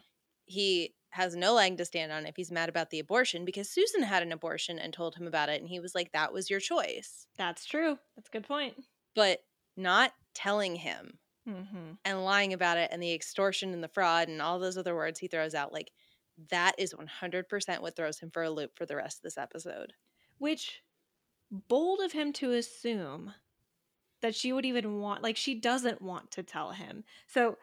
[0.44, 4.02] He has no leg to stand on if he's mad about the abortion because Susan
[4.02, 5.60] had an abortion and told him about it.
[5.60, 7.28] And he was like, that was your choice.
[7.36, 7.96] That's true.
[8.16, 8.74] That's a good point.
[9.14, 9.42] But
[9.76, 11.92] not telling him Mm-hmm.
[12.04, 15.18] and lying about it and the extortion and the fraud and all those other words
[15.18, 15.90] he throws out, like
[16.50, 19.92] that is 100% what throws him for a loop for the rest of this episode.
[20.38, 20.82] Which
[21.50, 23.32] bold of him to assume
[24.20, 27.04] that she would even want like she doesn't want to tell him.
[27.26, 27.56] So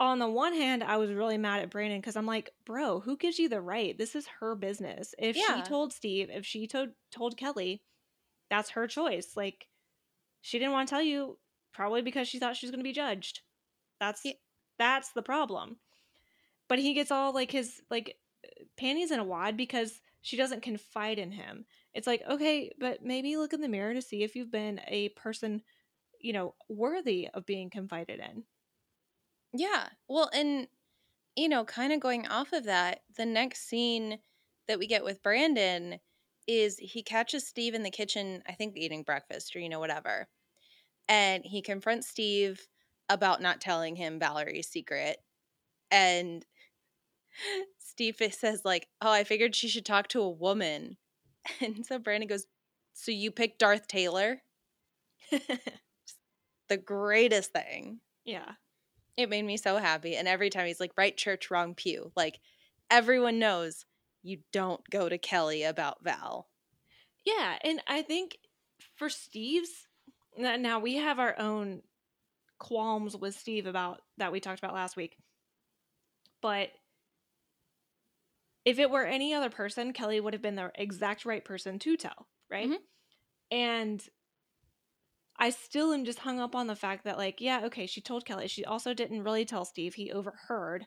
[0.00, 3.16] on the one hand, I was really mad at Brandon because I'm like, bro, who
[3.16, 3.96] gives you the right?
[3.96, 5.14] This is her business.
[5.18, 5.62] If Yeah.
[5.62, 7.82] she told Steve, if she told told Kelly,
[8.50, 9.36] that's her choice.
[9.36, 9.68] Like
[10.40, 11.38] she didn't want to tell you
[11.74, 13.42] probably because she thought she was going to be judged.
[14.00, 14.34] That's Yeah.
[14.78, 15.78] that's the problem.
[16.68, 18.18] But he gets all like his like
[18.76, 21.66] panties in a wad because she doesn't confide in him.
[21.94, 25.10] It's like, okay, but maybe look in the mirror to see if you've been a
[25.10, 25.62] person,
[26.20, 28.44] you know, worthy of being confided in.
[29.52, 29.88] Yeah.
[30.08, 30.68] Well, and
[31.36, 34.20] you know, kind of going off of that, the next scene
[34.68, 36.00] that we get with Brandon
[36.46, 40.28] is he catches Steve in the kitchen, I think eating breakfast or you know whatever.
[41.08, 42.66] And he confronts Steve
[43.08, 45.18] about not telling him Valerie's secret.
[45.90, 46.44] And
[47.78, 50.96] Steve says like, "Oh, I figured she should talk to a woman."
[51.60, 52.46] And so Brandon goes,
[52.94, 54.42] "So you picked Darth Taylor?"
[56.68, 58.00] The greatest thing.
[58.24, 58.52] yeah.
[59.16, 60.16] It made me so happy.
[60.16, 62.10] And every time he's like, right church, wrong pew.
[62.16, 62.40] Like,
[62.90, 63.84] everyone knows
[64.24, 66.48] you don't go to Kelly about Val.
[67.24, 68.38] Yeah, and I think
[68.96, 69.86] for Steve's
[70.36, 71.82] now we have our own
[72.58, 75.16] qualms with Steve about that we talked about last week.
[76.40, 76.70] But
[78.64, 81.96] if it were any other person, Kelly would have been the exact right person to
[81.96, 82.68] tell, right?
[82.68, 82.78] Mhm.
[83.50, 84.08] And
[85.36, 88.24] I still am just hung up on the fact that like, yeah, okay, she told
[88.24, 88.48] Kelly.
[88.48, 89.94] She also didn't really tell Steve.
[89.94, 90.86] He overheard.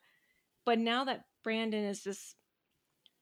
[0.66, 2.36] But now that Brandon is just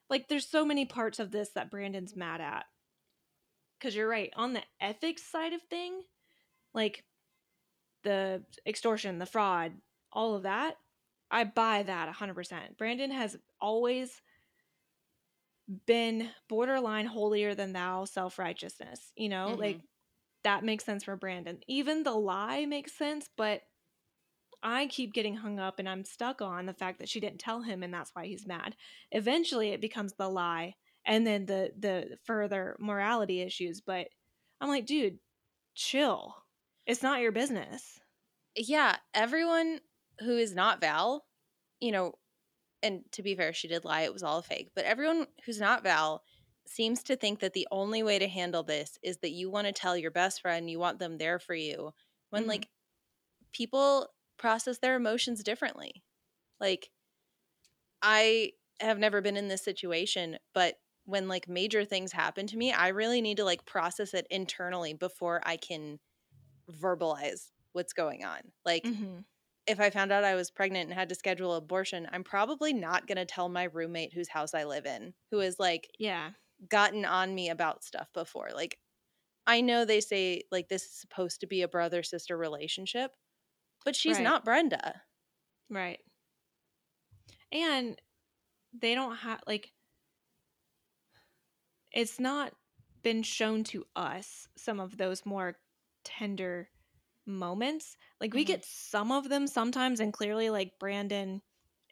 [0.10, 2.66] like, there's so many parts of this that Brandon's mad at.
[3.80, 6.04] Because you're right, on the ethics side of thing,
[6.76, 7.04] like
[8.04, 9.74] the extortion, the fraud,
[10.12, 10.78] all of that,
[11.32, 12.78] I buy that 100%.
[12.78, 14.22] Brandon has always
[15.88, 19.12] been borderline holier than thou self righteousness.
[19.16, 19.60] You know, Mhm.
[19.60, 19.82] like
[20.44, 21.60] that makes sense for Brandon.
[21.68, 23.64] Even the lie makes sense, but
[24.64, 27.62] I keep getting hung up and I'm stuck on the fact that she didn't tell
[27.62, 28.76] him and that's why he's mad.
[29.12, 34.10] Eventually it becomes the lie and then the the further morality issues, but
[34.62, 35.20] I'm like, dude,
[35.76, 36.45] chill.
[36.88, 38.00] It's not your business.
[38.56, 39.82] yeah, everyone
[40.22, 41.26] who is not Val,
[41.80, 42.14] you know,
[42.84, 45.60] and to be fair, she did lie, it was all a fake, but everyone who's
[45.60, 46.24] not Val
[46.68, 49.74] seems to think that the only way to handle this is that you want to
[49.74, 51.94] tell your best friend you want them there for you
[52.32, 52.48] when Mhm.
[52.48, 52.70] like
[53.54, 56.04] people process their emotions differently.
[56.60, 56.92] Like
[58.02, 62.72] I have never been in this situation, but when like major things happen to me,
[62.72, 66.00] I really need to like process it internally before I can
[66.72, 68.52] verbalize what's going on.
[68.66, 69.26] Like Mhm.
[69.68, 73.08] if I found out I was pregnant and had to schedule abortion, I'm probably not
[73.08, 76.34] going to tell my roommate whose house I live in, who has like Yeah.
[76.70, 78.52] gotten on me about stuff before.
[78.54, 78.80] Like
[79.48, 83.16] I know they say like this is supposed to be a brother sister relationship,
[83.86, 84.22] but she's Right.
[84.22, 85.04] not Brenda.
[85.70, 86.02] Right.
[87.52, 88.00] And
[88.74, 89.74] they don't have like
[91.92, 92.54] it's not
[93.02, 95.56] been shown to us some of those more
[96.06, 96.70] tender
[97.26, 97.98] moments.
[98.22, 98.46] Like we Mhm.
[98.46, 101.42] get some of them sometimes and clearly like Brandon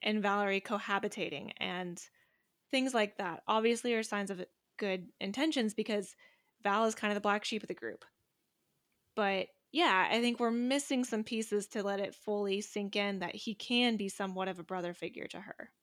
[0.04, 2.02] and Valerie cohabitating and
[2.72, 3.44] things like that.
[3.48, 4.46] Obviously are signs of
[4.78, 6.16] good intentions because
[6.64, 8.06] Val is kind of the black sheep of the group.
[9.16, 13.34] But yeah, I think we're missing some pieces to let it fully sink in that
[13.36, 15.74] he can be somewhat of a brother figure to her.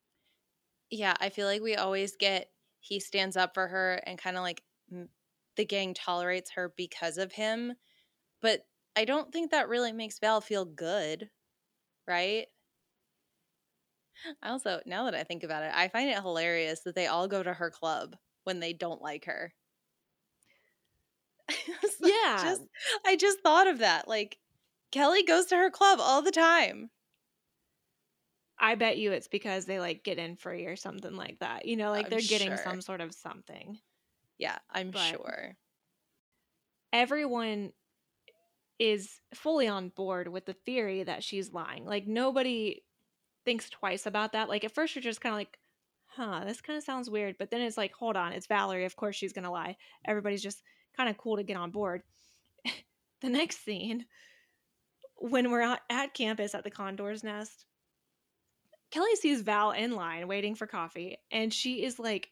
[0.90, 4.42] Yeah, I feel like we always get he stands up for her and kind of
[4.42, 4.64] like
[5.56, 7.74] the gang tolerates her because of him,
[8.40, 11.30] but I don't think that really makes Val feel good,
[12.06, 12.46] right?
[14.42, 17.26] I also, now that I think about it, I find it hilarious that they all
[17.28, 19.52] go to her club when they don't like her.
[22.00, 22.38] Yeah.
[22.42, 22.62] just
[23.04, 24.08] I just thought of that.
[24.08, 24.38] Like
[24.92, 26.90] Kelly goes to her club all the time.
[28.58, 31.64] I bet you it's because they like get in free or something like that.
[31.66, 32.58] You know, like I'm they're getting sure.
[32.58, 33.78] some sort of something.
[34.38, 35.56] Yeah, I'm But- sure.
[36.92, 37.72] Everyone
[38.80, 41.84] is fully on board with the theory that she's lying.
[41.84, 42.82] Like nobody
[43.44, 44.48] thinks twice about that.
[44.48, 45.58] Like at first you're just kind of like,
[46.06, 47.36] huh, this kind of sounds weird.
[47.38, 48.86] But then it's like, hold on, it's Valerie.
[48.86, 49.76] Of course she's to lie.
[50.06, 50.62] Everybody's just
[50.96, 52.02] kind of cool to get on board.
[53.20, 54.06] the next scene,
[55.16, 57.66] when we're at campus at the Condor's Nest,
[58.90, 62.30] Kelly sees Val in line waiting for coffee, and she is like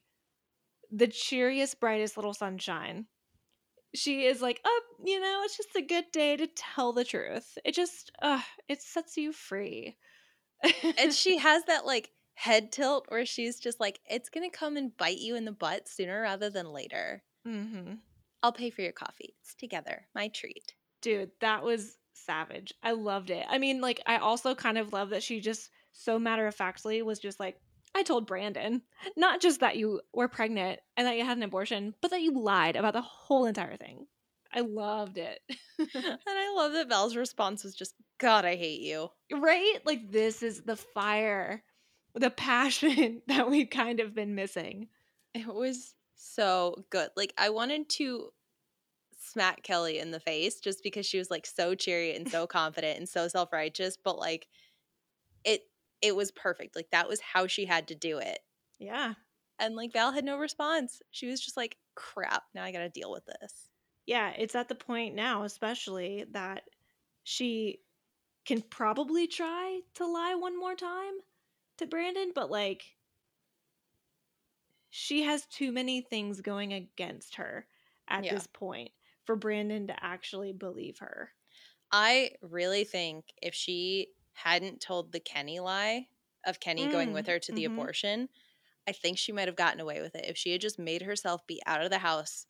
[0.91, 3.07] the cheeriest, brightest little sunshine.
[3.95, 7.57] She is like, oh, you know, it's just a good day to tell the truth.
[7.65, 9.97] It just, uh, it sets you free.
[10.99, 14.97] And she has that like head tilt where she's just like, it's gonna come and
[14.97, 17.23] bite you in the butt sooner rather than later.
[17.47, 17.95] Mm-hmm.
[18.43, 19.35] I'll pay for your coffee.
[19.41, 20.07] It's together.
[20.15, 20.75] My treat.
[21.01, 22.73] Dude, that was savage.
[22.83, 23.47] I loved it.
[23.49, 27.03] I mean, like, I also kind of love that she just so matter of factly
[27.03, 27.61] was just like,
[27.99, 28.83] I told Brandon,
[29.17, 32.33] not just that you were pregnant and that you had an abortion, but that you
[32.33, 34.07] lied about the whole entire thing.
[34.55, 35.41] I loved it.
[35.95, 39.09] And I love that Val's response was just, God, I hate you.
[39.33, 39.79] right?
[39.85, 41.63] Like, this is the fire,
[42.15, 44.89] the passion that we've kind of been missing.
[45.35, 47.11] It was so good.
[47.17, 48.31] Like I wanted to
[49.21, 52.99] smack Kelly in the face just because she was like so cheery and so confident
[52.99, 54.47] and so self-righteous, but like
[55.45, 55.63] it
[56.03, 56.77] it was perfect.
[56.77, 58.41] Like that was how she had to do it.
[58.79, 59.15] Yeah.
[59.59, 61.01] And like Val had no response.
[61.11, 63.71] She was just like, "Crap, now I got to deal with this."
[64.07, 64.31] Yeah.
[64.31, 66.69] It's at the point now, especially that
[67.25, 67.83] she
[68.47, 71.15] can probably try to lie one more time
[71.79, 72.97] to Brandon, but like
[74.91, 77.69] she has too many things going against her
[78.07, 78.29] at Yeah.
[78.29, 78.93] this point
[79.25, 81.35] for Brandon to actually believe her.
[81.91, 84.15] I really think if she
[84.45, 86.09] hadn't told the Kenny lie
[86.47, 87.67] of Kenny going with Mm, her to the mhm.
[87.67, 88.29] abortion,
[88.89, 91.47] I think she might have gotten away with it if she had just made herself
[91.47, 92.47] be out of the house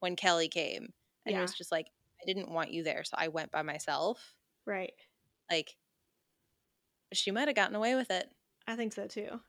[0.00, 0.94] when Kelly came
[1.26, 1.40] and Yeah.
[1.40, 1.88] was just like,
[2.22, 4.36] I didn't want you there, so I went by myself.
[4.66, 4.94] Right.
[5.50, 5.76] Like,
[7.12, 8.32] she might have gotten away with it,
[8.66, 9.40] I think so too.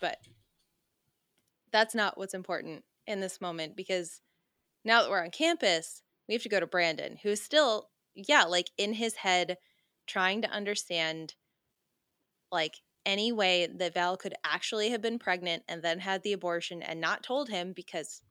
[0.00, 0.18] but
[1.72, 4.20] that's not what's important in this moment because
[4.84, 8.44] now that we're on campus, we have to go to Brandon, who is still, yeah,
[8.44, 9.58] like in his head,
[10.06, 11.34] trying to understand
[12.52, 16.82] like any way that Val could actually have been pregnant and then had the abortion
[16.82, 18.22] and not told him because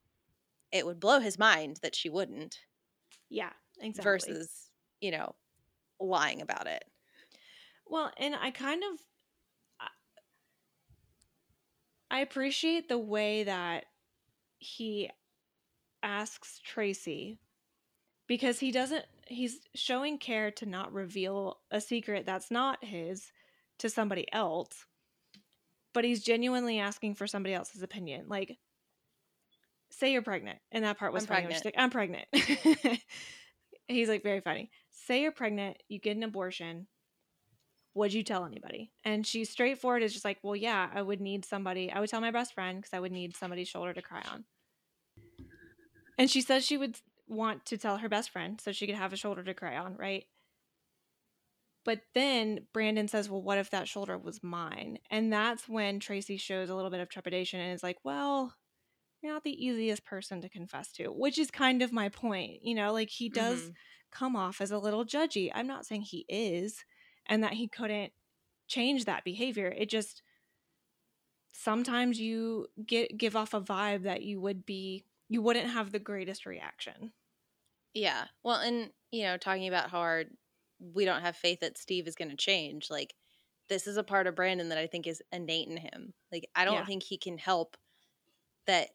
[0.72, 2.60] it would blow his mind that she wouldn't
[3.30, 4.04] Yeah, exactly.
[4.04, 4.70] versus,
[5.00, 5.36] you know,
[6.00, 6.84] lying about it.
[7.88, 9.00] Well, and I kind of
[12.10, 13.86] I- appreciate the way that
[14.60, 15.12] he
[16.02, 17.40] asks Tracy
[18.28, 23.32] because he doesn't he's showing care to not reveal a secret that's not his
[23.80, 24.86] to somebody else.
[25.94, 28.26] But he's genuinely asking for somebody else's opinion.
[28.28, 28.58] Like
[29.90, 30.60] say you're pregnant.
[30.72, 31.54] And that part was I'm funny.
[31.54, 32.28] she's like, I'm pregnant.
[33.88, 34.70] he's like very funny.
[34.92, 36.88] Say you're pregnant, you get an abortion.
[37.94, 38.92] Would you tell anybody?
[39.06, 41.90] And she's straightforward, is just like, well, yeah, I would need somebody.
[41.92, 44.44] I would tell my best friend because I would need somebody's shoulder to cry on.
[46.18, 46.98] And she says she would
[47.28, 49.96] want to tell her best friend so she could have a shoulder to cry on,
[49.98, 50.26] right?
[51.84, 54.98] But then Brandon says, well, what if that shoulder was mine?
[55.12, 58.56] And that's when Tracy shows a little bit of trepidation and is like, well,
[59.22, 62.64] you're not the easiest person to confess to, which is kind of my point.
[62.64, 63.76] You know, like he does Mhm.
[64.12, 65.52] come off as a little judgy.
[65.54, 66.86] I'm not saying he is
[67.28, 68.14] and that he couldn't
[68.68, 69.68] change that behavior.
[69.68, 70.24] It just
[71.54, 76.00] sometimes you get give off a vibe that you would be you wouldn't have the
[76.00, 77.14] greatest reaction.
[77.94, 78.28] Yeah.
[78.44, 80.26] Well, and, you know, talking about how our,
[80.80, 83.16] we don't have faith that Steve is going to change, like,
[83.70, 86.14] this is a part of Brandon that I think is innate in him.
[86.32, 86.86] Like, I don't Yeah.
[86.86, 87.78] think he can help
[88.68, 88.92] that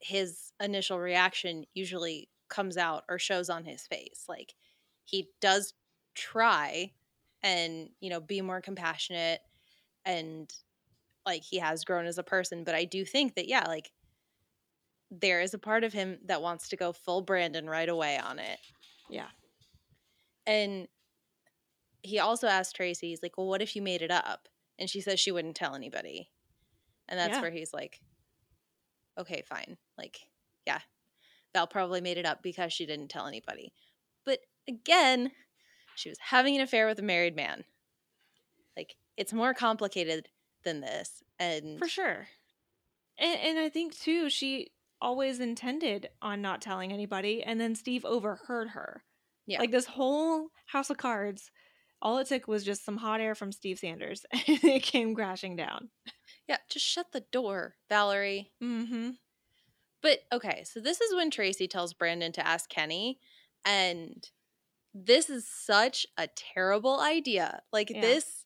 [0.00, 4.26] his initial reaction usually comes out or shows on his face.
[4.28, 4.54] Like,
[5.04, 5.74] he does
[6.14, 6.94] try
[7.42, 9.42] and, you know, be more compassionate
[10.04, 10.52] and,
[11.26, 12.64] like, he has grown as a person.
[12.64, 13.92] But I do think that, yeah, like,
[15.10, 18.38] there is a part of him that wants to go full Brandon right away on
[18.38, 18.58] it.
[19.08, 19.28] Yeah.
[20.46, 20.88] And
[22.02, 24.48] he also asked Tracy, he's like, Well, what if you made it up?
[24.78, 26.30] And she says she wouldn't tell anybody.
[27.08, 27.42] And that's Yeah.
[27.42, 28.00] where he's like,
[29.18, 29.76] Okay, fine.
[29.96, 30.20] Like,
[30.66, 30.80] yeah,
[31.54, 33.72] Val probably made it up because she didn't tell anybody.
[34.24, 35.30] But again,
[35.94, 37.64] she was having an affair with a married man.
[38.76, 40.28] Like, it's more complicated
[40.64, 41.22] than this.
[41.38, 42.28] And For sure.
[43.18, 44.68] And, and I think too, she
[45.00, 49.02] always intended on not telling anybody, and then Steve overheard her.
[49.46, 49.60] Yeah.
[49.60, 51.50] Like this whole house of cards,
[52.02, 55.56] all it took was just some hot air from Steve Sanders, and it came crashing
[55.56, 55.90] down.
[56.48, 58.52] yeah, just shut the door, Valerie.
[58.62, 59.10] Mm-hmm.
[60.02, 63.18] But okay, so this is when Tracy tells Brandon to ask Kenny,
[63.64, 64.28] and
[64.94, 67.60] this is such a terrible idea.
[67.72, 68.00] Like Yeah.
[68.00, 68.44] this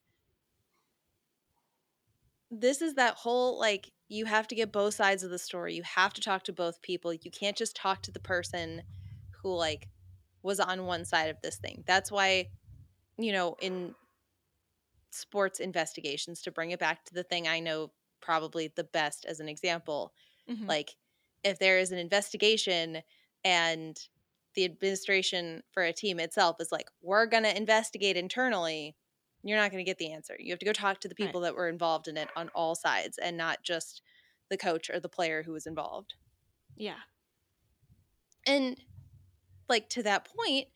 [2.51, 5.75] this is that whole like you have to get both sides of the story.
[5.77, 7.15] You have to talk to both people.
[7.15, 8.85] You can't just talk to the person
[9.43, 9.89] who like
[10.43, 11.85] was on one side of this thing.
[11.87, 12.51] That's why
[13.19, 13.95] you know, in
[15.11, 19.41] sports investigations to bring it back to the thing I know probably the best as
[19.41, 20.15] an example,
[20.47, 20.71] Mhm.
[20.71, 20.97] like
[21.43, 23.03] if there is an investigation
[23.45, 23.99] and
[24.55, 28.97] the administration for a team itself is like we're going to investigate internally
[29.43, 30.37] you're not going to get the answer.
[30.39, 31.27] You have to go talk to the Right.
[31.29, 34.03] people that were involved in it on all sides and not just
[34.51, 36.15] the coach or the player who was involved.
[36.77, 37.01] Yeah.
[38.47, 38.81] and
[39.69, 40.69] like to that point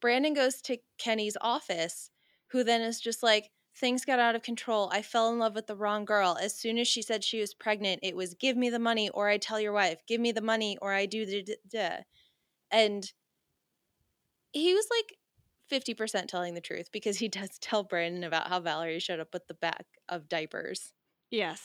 [0.00, 2.10] brandon goes to kenny's office
[2.48, 4.90] who then is just like things got out of control.
[4.92, 6.36] I fell in love with the wrong girl.
[6.38, 9.28] As soon as she said she was pregnant it was give me the money or
[9.28, 10.02] i tell your wife.
[10.06, 11.88] Give me the money or i do the d- d-"
[12.70, 13.10] and
[14.52, 15.16] he was like
[15.72, 19.46] 50% telling the truth because he does tell brandon about how valerie showed up with
[19.46, 20.92] the bag of diapers
[21.32, 21.62] Yes.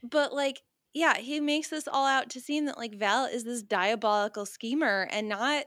[0.00, 0.62] But like,
[0.94, 5.08] yeah, he makes this all out to seem that like Val is this diabolical schemer
[5.10, 5.64] and not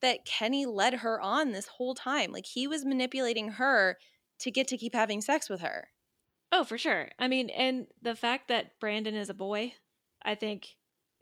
[0.00, 2.30] that Kenny led her on this whole time.
[2.30, 3.98] Like he was manipulating her
[4.38, 5.88] to get to keep having sex with her.
[6.52, 7.08] Oh, for sure.
[7.18, 9.74] I mean, and the fact that Brandon is a boy,
[10.22, 10.76] I think,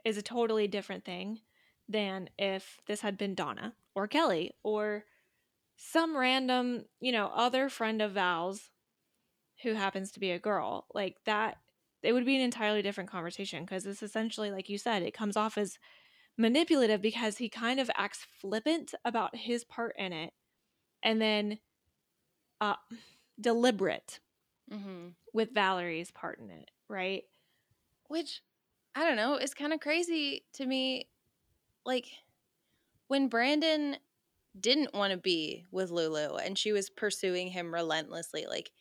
[0.04, 1.40] is a totally different thing
[1.88, 5.04] than if this had been Donna or Kelly or
[5.76, 8.70] some random, you know, other friend of Val's
[9.62, 10.86] who happens to be a girl.
[10.94, 11.58] Like that,
[12.02, 15.36] it would be an entirely different conversation because it's essentially, like you said, it comes
[15.36, 15.78] off as
[16.38, 20.32] manipulative because he kind of acts flippant about his part in it
[21.02, 21.58] and then
[22.60, 22.76] uh,
[23.40, 24.20] deliberate
[24.70, 25.08] Mm-hmm.
[25.32, 27.24] with Valerie's part in it, right?
[28.08, 28.42] Which
[28.94, 31.08] I don't know is kind of crazy to me.
[31.86, 32.08] Like
[33.08, 33.96] when Brandon
[34.58, 38.72] didn't want to be with Lulu and she was pursuing him relentlessly, like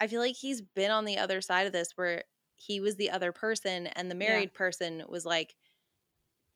[0.00, 2.24] I feel like he's been on the other side of this where
[2.56, 4.30] he was the other person and the Yeah.
[4.30, 5.54] married person was like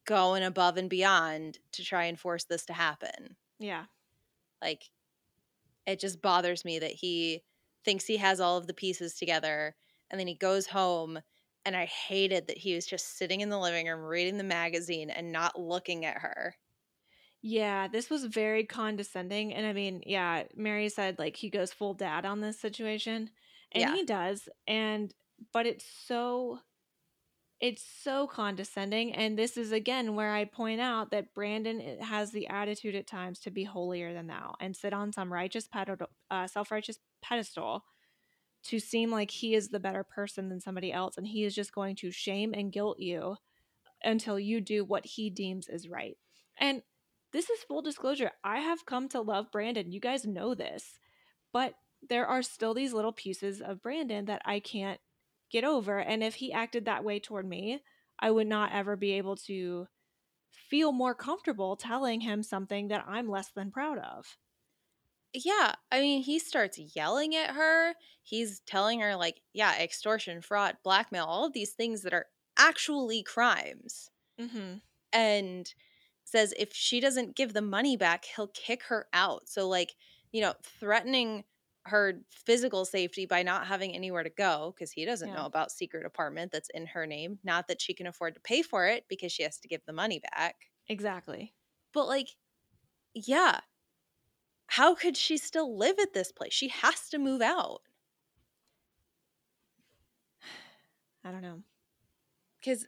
[0.06, 3.36] going above and beyond to try and force this to happen.
[3.58, 3.84] Yeah.
[4.62, 4.90] Like
[5.86, 7.42] it just bothers me that he
[7.84, 9.74] thinks he has all of the pieces together,
[10.10, 11.20] and then he goes home.
[11.64, 15.10] And I hated that he was just sitting in the living room reading the magazine
[15.10, 16.56] and not looking at her.
[17.42, 19.54] Yeah, this was very condescending.
[19.54, 23.30] And I mean, yeah, Mary said like he goes full dad on this situation.
[23.72, 23.94] And Yeah.
[23.94, 24.48] he does.
[24.66, 25.14] And,
[25.52, 26.60] but it's so,
[27.60, 29.12] it's so condescending.
[29.14, 33.06] And this is again where I point out that Brandon i- has the attitude at
[33.06, 36.98] times to be holier than thou and sit on some righteous pedestal, uh, self righteous
[37.22, 37.84] pedestal
[38.64, 41.16] to seem like he is the better person than somebody else.
[41.16, 43.36] And he is just going to shame and guilt you
[44.02, 46.16] until you do what he deems is right.
[46.58, 46.82] And
[47.32, 48.32] this is full disclosure.
[48.42, 49.92] I have come to love Brandon.
[49.92, 50.98] You guys know this.
[51.52, 51.74] But
[52.08, 55.00] there are still these little pieces of Brandon that I can't
[55.50, 55.98] get over.
[55.98, 57.82] And if he acted that way toward me,
[58.18, 59.86] I would not ever be able to
[60.50, 64.36] feel more comfortable telling him something that I'm less than proud of.
[65.32, 67.94] Yeah, I mean, he starts yelling at her.
[68.22, 72.26] He's telling her, like, yeah, extortion, fraud, blackmail, all of these things that are
[72.58, 74.10] actually crimes.
[74.40, 74.78] Mm-hmm.
[75.12, 75.72] And
[76.24, 79.48] says if she doesn't give the money back, he'll kick her out.
[79.48, 79.94] So, like,
[80.32, 81.44] you know, threatening
[81.86, 85.36] her physical safety by not having anywhere to go because he doesn't Yeah.
[85.36, 87.40] know about secret apartment that's in her name.
[87.42, 89.92] Not that she can afford to pay for it because she has to give the
[89.92, 90.70] money back.
[90.88, 91.54] Exactly.
[91.92, 92.28] But like,
[93.14, 93.60] yeah.
[94.70, 96.52] How could she still live at this place?
[96.52, 97.80] She has to move out.
[101.24, 101.62] I don't know.
[102.60, 102.86] Because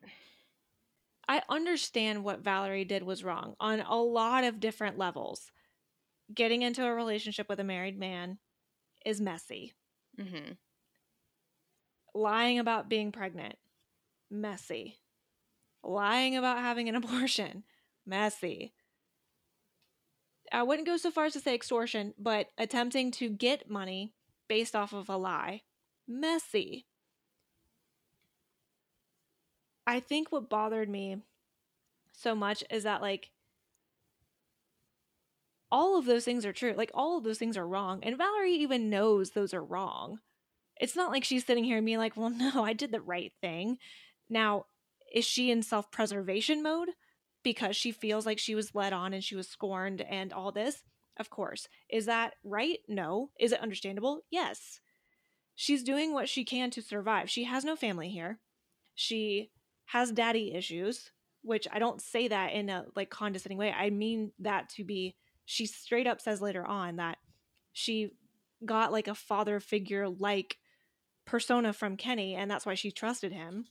[1.27, 5.51] I understand what Valerie did was wrong on a lot of different levels.
[6.33, 8.39] Getting into a relationship with a married man
[9.05, 9.75] is messy.
[10.21, 10.53] mm-hmm.
[12.15, 13.57] Lying about being pregnant,
[14.31, 15.01] messy.
[15.83, 17.65] Lying about having an abortion,
[18.07, 18.73] messy.
[20.53, 24.13] I wouldn't go so far as to say extortion, but attempting to get money
[24.49, 25.63] based off of a lie,
[26.07, 26.87] messy.
[29.87, 31.17] I think what bothered me
[32.13, 33.31] so much is that, like,
[35.71, 36.75] all of those things are true.
[36.77, 38.01] Like, all of those things are wrong.
[38.03, 40.21] And Valerie even knows those are wrong.
[40.79, 43.33] It's not like she's sitting here and being like, well, no, I did the right
[43.41, 43.79] thing.
[44.29, 44.67] Now,
[45.13, 46.91] is she in self preservation mode
[47.43, 50.83] because she feels like she was led on and she was scorned and all this?
[51.19, 51.69] Of course.
[51.91, 52.79] Is that right?
[52.89, 53.31] No.
[53.39, 54.23] Is it understandable?
[54.31, 54.81] Yes.
[55.55, 57.29] She's doing what she can to survive.
[57.29, 58.39] She has no family here.
[58.95, 59.51] She
[59.87, 61.13] has daddy issues,
[61.43, 63.73] which I don't say that in a like condescending way.
[63.73, 67.19] I mean that to be she straight up says later on that
[67.73, 68.11] she
[68.65, 70.57] got like a father figure like
[71.27, 73.67] persona from Kenny and that's why she trusted him.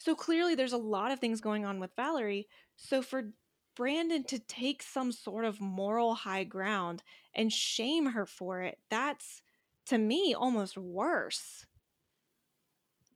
[0.00, 2.48] So clearly there's a lot of things going on with Valerie.
[2.76, 3.34] So for
[3.76, 9.42] Brandon to take some sort of moral high ground and shame her for it, that's
[9.86, 11.66] to me almost worse.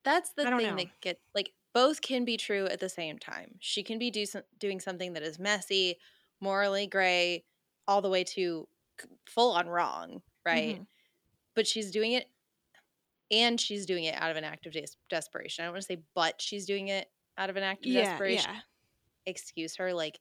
[0.04, 0.76] That's the thing know.
[0.76, 3.56] that gets like both can be true at the same time.
[3.60, 5.96] She can be do some, doing something that is messy,
[6.40, 7.44] morally gray,
[7.88, 8.68] all the way to
[9.26, 10.78] full on wrong, right?
[10.78, 10.86] Mhm.
[11.54, 12.28] But she's doing it,
[13.40, 15.62] and she's doing it out of an act of des- desperation.
[15.62, 18.04] I don't want to say, but she's doing it out of an act of Yeah,
[18.04, 18.50] desperation.
[18.52, 18.60] yeah.
[19.26, 19.92] Excuse her.
[19.92, 20.20] Like,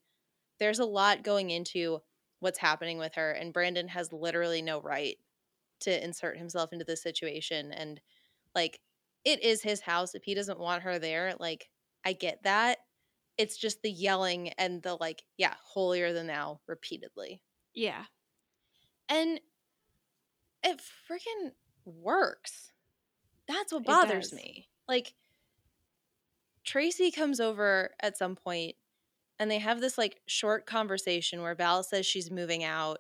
[0.60, 2.00] there's a lot going into
[2.40, 5.18] what's happening with her, and Brandon has literally no right
[5.82, 7.72] to insert himself into this situation.
[7.72, 8.02] And
[8.56, 8.80] like,
[9.26, 10.16] it is his house.
[10.16, 11.70] If he doesn't want her there, like,
[12.06, 12.80] I get that.
[13.38, 17.42] It's just the yelling and the like, yeah, holier than thou repeatedly.
[17.74, 18.04] Yeah.
[19.10, 19.40] And
[20.64, 21.52] it freaking
[21.86, 22.73] works.
[23.48, 24.68] That's what bothers me.
[24.88, 25.14] Like,
[26.64, 28.76] Tracy comes over at some point
[29.40, 33.00] and they have this like short conversation where Val says she's moving out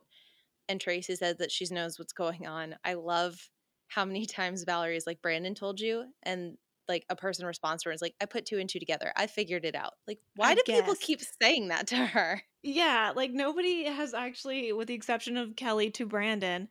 [0.67, 2.75] and Tracy says that she knows what's going on.
[2.83, 3.49] I love
[3.87, 6.05] how many times Valerie is like, Brandon told you.
[6.23, 6.57] And
[6.89, 9.13] like a person responds to her and is like, I put two and two together.
[9.15, 9.93] I figured it out.
[10.07, 12.41] Like, why I do people keep saying that to her?
[12.65, 16.69] Yeah, like nobody has actually, with the exception of Kelly to Brandon,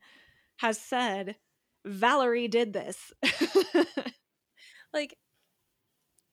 [0.57, 1.35] has said
[1.85, 3.11] Valerie did this.
[4.93, 5.15] Like,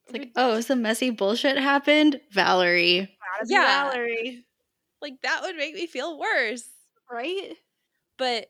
[0.04, 2.20] It's like, oh, some messy bullshit happened?
[2.30, 3.16] Valerie.
[3.46, 3.90] Yeah.
[3.90, 4.44] Valerie,
[5.00, 6.68] like that would make me feel worse.
[7.10, 7.54] right?
[8.18, 8.48] But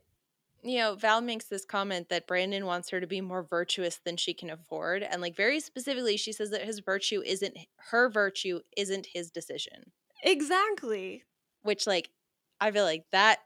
[0.63, 4.17] you know, Val makes this comment that Brandon wants her to be more virtuous than
[4.17, 7.57] she can afford, and like very specifically, she says that his virtue isn't
[7.91, 9.93] her virtue isn't his decision.
[10.23, 11.23] Exactly.
[11.63, 12.11] Which, like,
[12.61, 13.39] I feel like that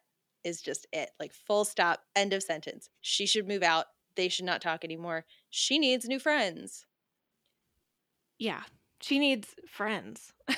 [0.45, 1.11] is just it.
[1.19, 2.89] Like, full stop, end of sentence.
[3.01, 3.87] She should move out.
[4.17, 5.25] They should not talk anymore.
[5.51, 6.87] She needs new friends.
[8.39, 8.63] Yeah,
[9.01, 10.33] she needs friends.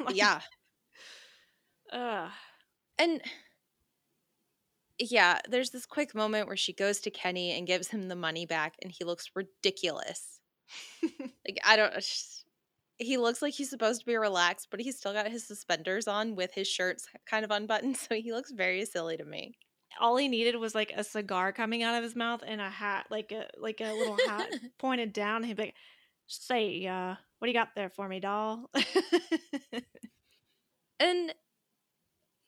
[0.00, 0.40] Like, yeah,
[1.92, 2.30] Ugh.
[2.98, 3.20] and
[4.98, 8.46] yeah, there's this quick moment where she goes to Kenny and gives him the money
[8.46, 10.40] back, and he looks ridiculous.
[11.02, 11.94] like I don't.
[12.98, 16.36] He looks like he's supposed to be relaxed, but he's still got his suspenders on
[16.36, 19.56] with his shirts kind of unbuttoned, so he looks very silly to me.
[20.00, 23.06] All he needed was like a cigar coming out of his mouth and a hat,
[23.10, 25.44] like a like a little hat pointed down.
[25.44, 25.74] He'd be like,
[26.26, 28.70] "Say, uh, what do you got there for me, doll?"
[30.98, 31.32] and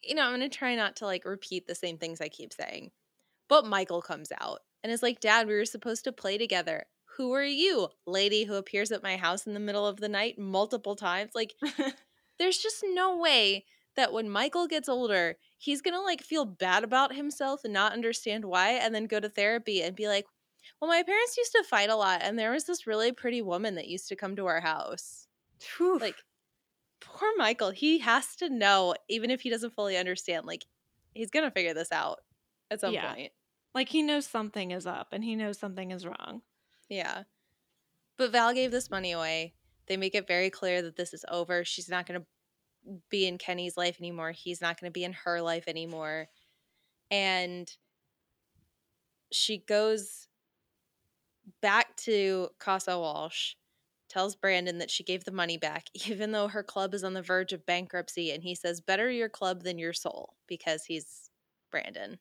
[0.03, 2.91] you know, I'm gonna try not to like repeat the same things I keep saying.
[3.49, 6.87] But Michael comes out and is like, Dad, we were supposed to play together.
[7.17, 10.39] Who are you, lady who appears at my house in the middle of the night
[10.39, 11.33] multiple times?
[11.35, 11.55] Like,
[12.39, 17.15] there's just no way that when Michael gets older, he's gonna like feel bad about
[17.15, 20.27] himself and not understand why, and then go to therapy and be like,
[20.81, 23.75] Well, my parents used to fight a lot, and there was this really pretty woman
[23.77, 25.29] that used to come to our house.
[25.61, 26.01] Whew.
[26.01, 26.23] Like,
[27.01, 27.71] poor Michael.
[27.73, 30.67] He has to know, even if he doesn't fully understand, like,
[31.15, 32.21] he's gonna figure this out
[32.71, 32.99] at some Yeah.
[32.99, 33.33] point.
[33.75, 36.43] like he knows something is up and he knows something is wrong.
[36.89, 37.25] Yeah.
[38.17, 39.55] But Val gave this money away.
[39.87, 41.65] They make it very clear that this is over.
[41.65, 42.27] She's not going to
[43.11, 44.33] be in Kenny's life anymore.
[44.33, 46.29] He's not going to be in her life anymore.
[47.11, 47.71] And
[49.33, 50.29] she goes
[51.61, 53.55] back to Casa Walsh,
[54.09, 57.23] tells Brandon that she gave the money back, even though her club is on the
[57.23, 58.31] verge of bankruptcy.
[58.31, 61.31] And he says, Better your club than your soul because he's
[61.71, 62.19] Brandon.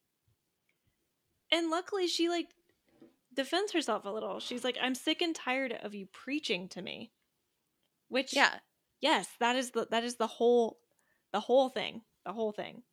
[1.51, 2.47] And luckily, she like
[3.35, 4.39] defends herself a little.
[4.39, 7.13] She's like, "I'm sick and tired of you preaching to me,"
[8.09, 8.59] which Yeah.
[9.01, 10.79] yes, that is the that is the whole
[11.33, 12.83] the whole thing, the whole thing.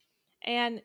[0.43, 0.83] And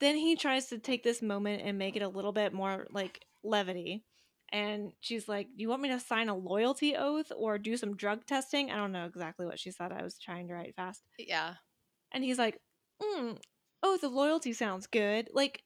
[0.00, 3.26] then he tries to take this moment and make it a little bit more like
[3.44, 4.06] levity.
[4.50, 7.96] And she's like, Do "You want me to sign a loyalty oath or do some
[7.96, 9.92] drug testing?" I don't know exactly what she said.
[9.92, 11.04] I was trying to write fast.
[11.18, 11.56] Yeah.
[12.12, 12.62] And he's like,
[13.02, 13.42] mm,
[13.84, 15.64] "Oath of loyalty sounds good." Like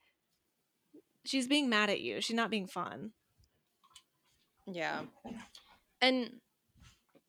[1.25, 2.21] she's being mad at you.
[2.21, 3.13] She's not being fun.
[4.67, 5.03] Yeah.
[6.01, 6.41] And,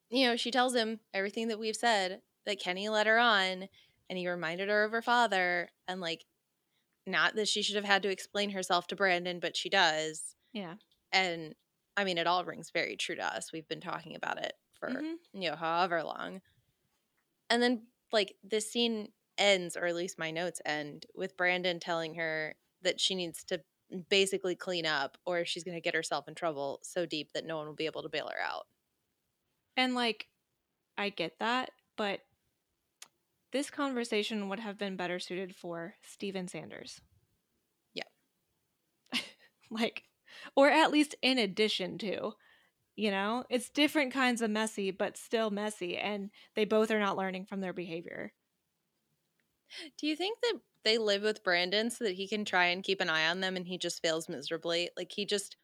[0.10, 3.68] you know, she tells him everything that we've said that Kenny let her on
[4.10, 5.70] and he reminded her of her father.
[5.88, 6.26] And, like,
[7.06, 10.36] not that she should have had to explain herself to Brandon, but she does.
[10.54, 10.76] Yeah.
[11.12, 11.56] And,
[11.98, 13.52] I mean, it all rings very true to us.
[13.52, 15.16] We've been talking about it for, Mhm.
[15.34, 16.42] you know, however long.
[17.50, 22.16] And then, like, this scene ends, or at least my notes end, with Brandon telling
[22.16, 23.64] her that she needs to
[24.10, 27.58] basically clean up or she's going to get herself in trouble so deep that no
[27.58, 28.68] one will be able to bail her out.
[29.78, 30.28] And like,
[30.98, 32.22] I get that, but
[33.52, 37.02] this conversation would have been better suited for Steven Sanders.
[37.94, 38.04] Yeah.
[39.70, 40.04] like,
[40.56, 42.34] or at least in addition to,
[42.96, 45.98] you know, it's different kinds of messy, but still messy.
[45.98, 48.34] And they both are not learning from their behavior.
[49.98, 53.02] Do you think that they live with Brandon so that he can try and keep
[53.02, 54.90] an eye on them and he just fails miserably?
[54.98, 55.58] Like he just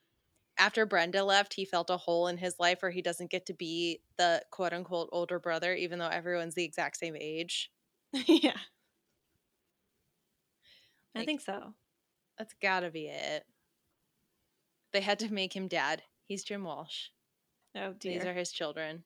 [0.57, 3.53] after Brenda left, he felt a hole in his life where he doesn't get to
[3.53, 7.71] be the quote unquote older brother, even though everyone's the exact same age.
[8.13, 8.57] yeah.
[11.15, 11.73] I think so.
[12.37, 13.43] That's gotta be it.
[14.93, 16.03] They had to make him dad.
[16.25, 17.07] He's Jim Walsh.
[17.75, 18.13] Oh dear.
[18.13, 19.03] These are his children.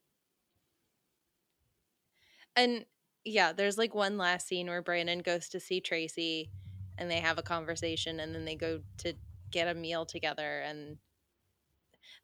[2.56, 2.86] And
[3.26, 6.50] yeah, there's like one last scene where Brandon goes to see Tracy
[6.98, 9.14] and they have a conversation and then they go to
[9.52, 10.98] get a meal together and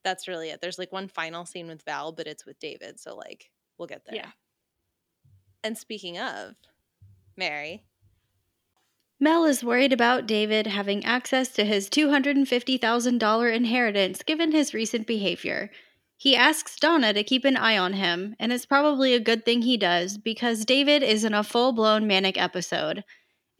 [0.03, 0.61] that's really it.
[0.61, 4.03] There's like one final scene with Val, but it's with David, so like we'll get
[4.05, 4.15] there.
[4.15, 4.31] Yeah.
[5.63, 6.55] And speaking of
[7.35, 7.83] Mary,
[9.19, 15.71] Mel is worried about David having access to his $250,000 inheritance given his recent behavior.
[16.17, 19.61] He asks Donna to keep an eye on him, and it's probably a good thing
[19.61, 23.03] he does because David is in a full blown manic episode.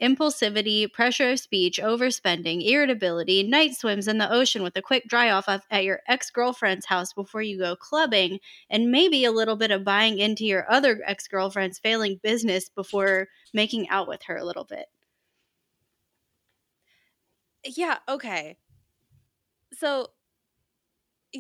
[0.02, 5.30] Impulsivity, pressure of speech, overspending, irritability, night swims in the ocean with a quick dry
[5.32, 8.40] off at your ex girlfriend's house before you go clubbing,
[8.70, 13.30] and maybe a little bit of buying into your other ex girlfriend's failing business before
[13.54, 14.88] making out with her a little bit.
[17.64, 18.58] yeah, okay.
[19.74, 20.10] So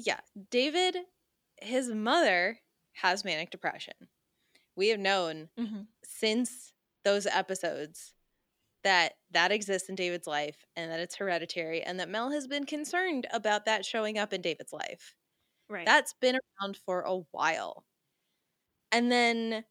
[0.06, 0.20] yeah,
[0.52, 0.98] David
[1.62, 2.60] his mother
[2.94, 3.94] has manic depression.
[4.76, 6.74] We have known hmm since
[7.04, 8.14] those episodes
[8.84, 12.66] that that exists in David's life and that it's hereditary and that Mel has been
[12.66, 15.16] concerned about that showing up in David's life.
[15.70, 15.86] Right.
[15.86, 17.86] That's been around for a while.
[18.92, 19.66] And then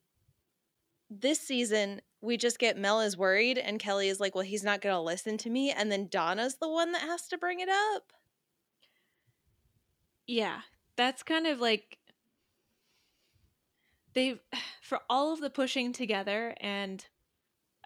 [1.10, 4.80] this season, we just get Mel is worried and Kelly is like, well, he's not
[4.80, 5.70] going to listen to me.
[5.70, 8.12] And then Donna's the one that has to bring it up.
[10.26, 10.60] Yeah,
[10.96, 11.98] that's kind of like
[14.14, 14.40] they
[14.82, 17.04] for all of the pushing together and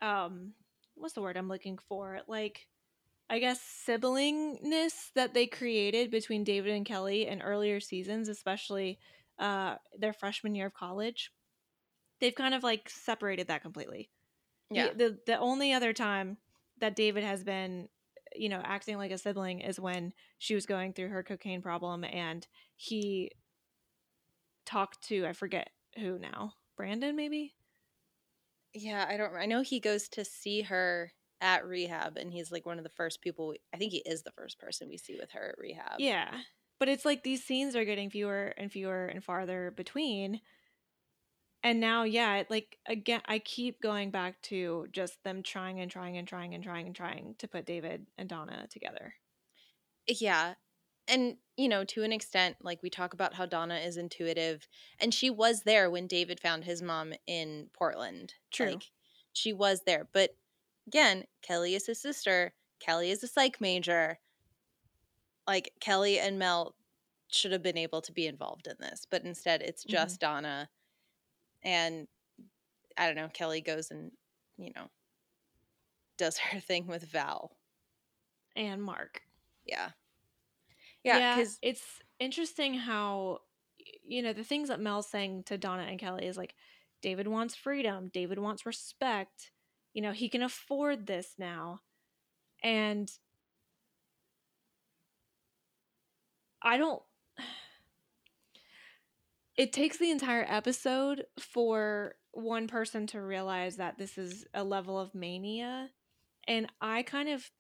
[0.03, 0.53] um
[0.95, 2.21] what's the word I'm looking for?
[2.27, 2.67] Like
[3.31, 8.99] I guess siblingness that they created between David and Kelly in earlier seasons, especially
[9.39, 11.31] uh, their freshman year of college.
[12.21, 14.11] They've kind of like separated that completely.
[14.69, 14.89] Yeah.
[14.89, 16.39] The, the the only other time
[16.81, 17.89] that David has been,
[18.35, 22.05] you know, acting like a sibling is when she was going through her cocaine problem
[22.05, 23.33] and he
[24.65, 26.55] talked to I forget who now.
[26.77, 27.55] Brandon maybe?
[28.73, 32.67] Yeah, I don't I know he goes to see her at rehab and he's like
[32.67, 35.17] one of the first people we, I think he is the first person we see
[35.19, 35.99] with her at rehab.
[35.99, 36.31] Yeah.
[36.79, 40.41] But it's like these scenes are getting fewer and fewer and farther between.
[41.63, 46.17] And now, yeah, like again, I keep going back to just them trying and trying
[46.17, 49.15] and trying and trying and trying to put David and Donna together.
[50.09, 50.55] Yeah.
[51.09, 54.69] And, you know, to an extent, like we talk about how Donna is intuitive,
[55.01, 58.35] and she was there when David found his mom in Portland.
[58.51, 58.75] True.
[58.75, 58.93] Like,
[59.33, 60.09] she was there.
[60.13, 60.37] But
[60.87, 62.55] again, Kelly is his sister.
[62.81, 64.21] Kelly is a psych major.
[65.47, 66.77] Like, Kelly and Mel
[67.31, 69.91] should have been able to be involved in this, but instead it's Mhm.
[69.91, 70.71] just Donna.
[71.63, 72.07] And
[72.97, 74.11] I don't know, Kelly goes and,
[74.59, 74.87] you know,
[76.19, 77.57] does her thing with Val.
[78.57, 79.23] And Mark.
[79.65, 79.91] Yeah.
[81.05, 83.39] Yeah, because it's interesting how
[84.05, 86.55] you know the things that Mel's saying to Donna and Kelly is like
[87.01, 89.51] David wants freedom, David wants respect.
[89.95, 91.81] You know, he can afford this now.
[92.63, 93.11] And
[96.63, 97.03] I don't
[99.61, 104.99] it takes the entire episode for one person to realize that this is a level
[104.99, 105.91] of mania
[106.49, 107.51] and I kind of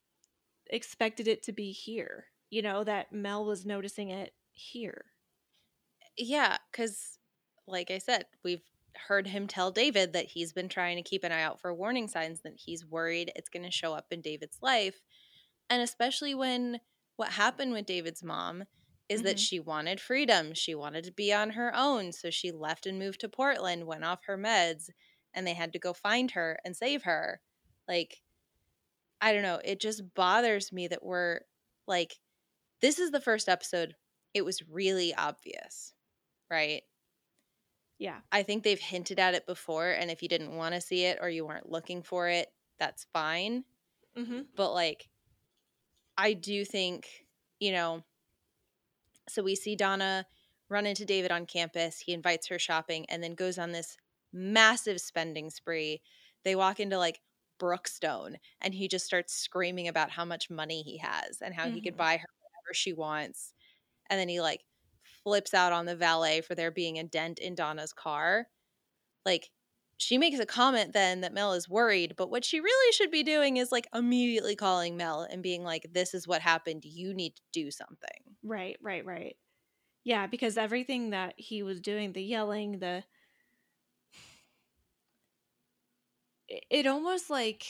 [0.70, 2.24] expected it to be here.
[2.48, 5.04] You know, that Mel was noticing it here.
[6.16, 7.18] Yeah, because
[7.68, 8.64] like I said, we've
[9.08, 12.08] heard him tell David that he's been trying to keep an eye out for warning
[12.08, 15.02] signs that he's worried it's going to show up in David's life.
[15.68, 16.80] And especially when
[17.16, 18.64] what happened with David's mom
[19.10, 19.40] is that Mhm.
[19.40, 20.54] she wanted freedom.
[20.54, 22.12] She wanted to be on her own.
[22.12, 24.90] So she left and moved to Portland, went off her meds,
[25.34, 27.42] and they had to go find her and save her.
[27.88, 28.22] Like,
[29.20, 29.60] I don't know.
[29.64, 31.42] It just bothers me that we're
[31.86, 32.20] like,
[32.80, 33.96] this is the first episode.
[34.34, 35.94] It was really obvious,
[36.50, 36.84] right?
[37.98, 38.22] Yeah.
[38.32, 41.18] I think they've hinted at it before, and if you didn't want to see it
[41.20, 43.64] or you weren't looking for it, that's fine.
[44.16, 44.42] Mm-hmm.
[44.54, 45.10] But like,
[46.16, 47.26] I do think,
[47.58, 48.04] you know,
[49.28, 50.26] so we see Donna
[50.68, 52.00] run into David on campus.
[52.00, 53.96] He invites her shopping and then goes on this
[54.32, 56.02] massive spending spree.
[56.44, 57.20] They walk into like
[57.58, 61.80] Brookstone and he just starts screaming about how much money he has and how he
[61.80, 61.96] could Mhm.
[61.96, 63.52] buy her whatever she wants.
[64.10, 64.64] And then he like
[65.04, 68.48] flips out on the valet for there being a dent in Donna's car.
[69.24, 69.50] Like,
[70.00, 73.22] she makes a comment then that Mel is worried, but what she really should be
[73.22, 76.84] doing is like immediately calling Mel and being like, This is what happened.
[76.84, 78.36] You need to do something.
[78.42, 79.36] Right, right, right.
[80.04, 83.04] Yeah, because everything that he was doing, the yelling, the
[86.48, 87.66] it, almost like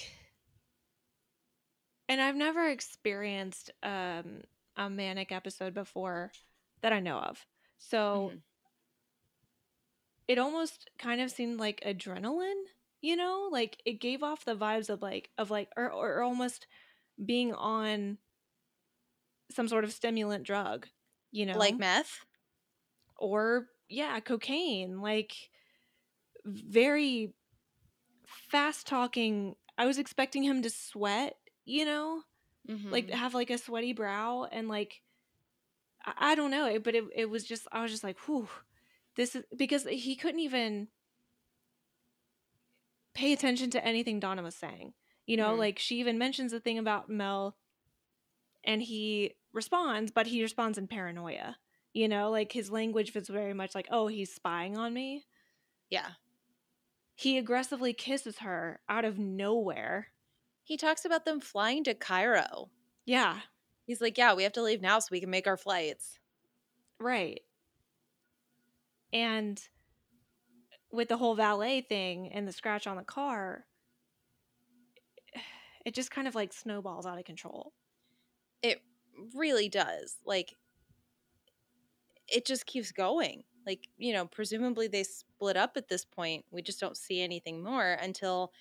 [2.09, 4.43] and I've never experienced um
[4.77, 6.33] a manic episode before
[6.83, 7.47] that I know of.
[7.79, 8.43] So Mhm.
[10.31, 12.65] It almost kind of seemed like adrenaline,
[13.03, 13.49] you know?
[13.53, 16.67] Like it gave off the vibes of like of like or or almost
[17.25, 18.19] being on
[19.51, 20.89] some sort of stimulant drug,
[21.31, 21.59] you know?
[21.59, 22.25] Like meth?
[23.17, 25.51] or yeah, cocaine, like
[26.45, 27.35] very
[28.27, 29.57] fast talking.
[29.79, 32.25] I was expecting him to sweat, you know,
[32.91, 33.11] like Mhm.
[33.11, 35.03] have like a sweaty brow and like
[36.05, 38.49] I, I don't know, but it it was just I was just like, whew,
[39.21, 40.89] this is because he couldn't even
[43.13, 44.95] pay attention to anything Donna was saying.
[45.27, 45.59] You know, Mhm.
[45.59, 47.59] like she even mentions a thing about Mel
[48.65, 51.59] and he responds, but he responds in paranoia.
[51.93, 55.27] You know, like his language was very much like, oh, he's spying on me.
[55.91, 56.13] yeah.
[57.17, 60.13] He aggressively kisses her out of nowhere.
[60.65, 62.71] He talks about them flying to Cairo.
[63.05, 63.41] Yeah,
[63.87, 66.19] He's like, Yeah, we have to leave now so we can make our flights.
[66.99, 67.43] right.
[69.13, 69.61] And
[70.93, 73.65] with the whole valet thing and the scratch on the car,
[75.85, 77.73] it just kind of like snowballs out of control.
[78.63, 78.83] It
[79.35, 80.17] really does.
[80.25, 80.57] Like,
[82.29, 83.43] it just keeps going.
[83.67, 86.45] Like, you know, presumably they split up at this point.
[86.51, 88.53] We just don't see anything more until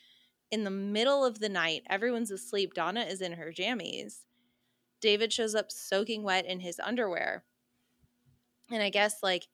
[0.52, 2.74] in the middle of the night, everyone's asleep.
[2.74, 4.26] Donna is in her jammies.
[5.02, 7.44] David shows up soaking wet in his underwear.
[8.72, 9.48] And I guess, like,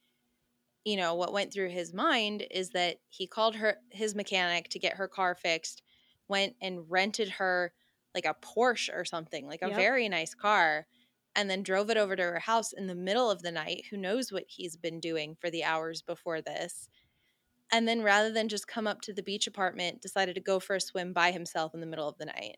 [0.86, 4.80] you know, what went through his mind is that he called her his mechanic to
[4.80, 5.84] get her car fixed,
[6.30, 7.74] went and rented her
[8.16, 9.72] like a Porsche or something, like a Yep.
[9.72, 10.88] very nice car,
[11.36, 13.86] and then drove it over to her house in the middle of the night.
[13.90, 16.90] Who knows what he's been doing for the hours before this?
[17.72, 20.76] And then rather than just come up to the beach apartment, decided to go for
[20.76, 22.58] a swim by himself in the middle of the night.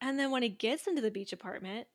[0.00, 1.88] And then when he gets into the beach apartment,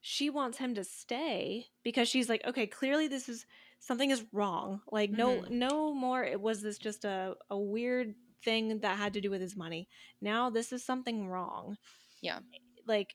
[0.00, 3.46] she wants him to stay because she's like, okay, clearly this is
[3.80, 4.80] something is wrong.
[4.90, 5.50] Like no Mhm.
[5.50, 8.14] no more it was this just a, a weird
[8.44, 9.88] thing that had to do with his money.
[10.20, 11.76] Now this is something wrong.
[12.22, 12.40] Yeah.
[12.86, 13.14] Like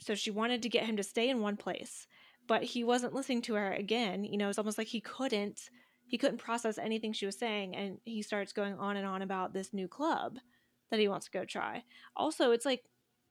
[0.00, 2.06] so she wanted to get him to stay in one place,
[2.46, 4.24] but he wasn't listening to her again.
[4.24, 5.68] You know, it's almost like he couldn't
[6.06, 9.52] he couldn't process anything she was saying and he starts going on and on about
[9.52, 10.38] this new club
[10.90, 11.84] that he wants to go try.
[12.16, 12.84] Also, it's like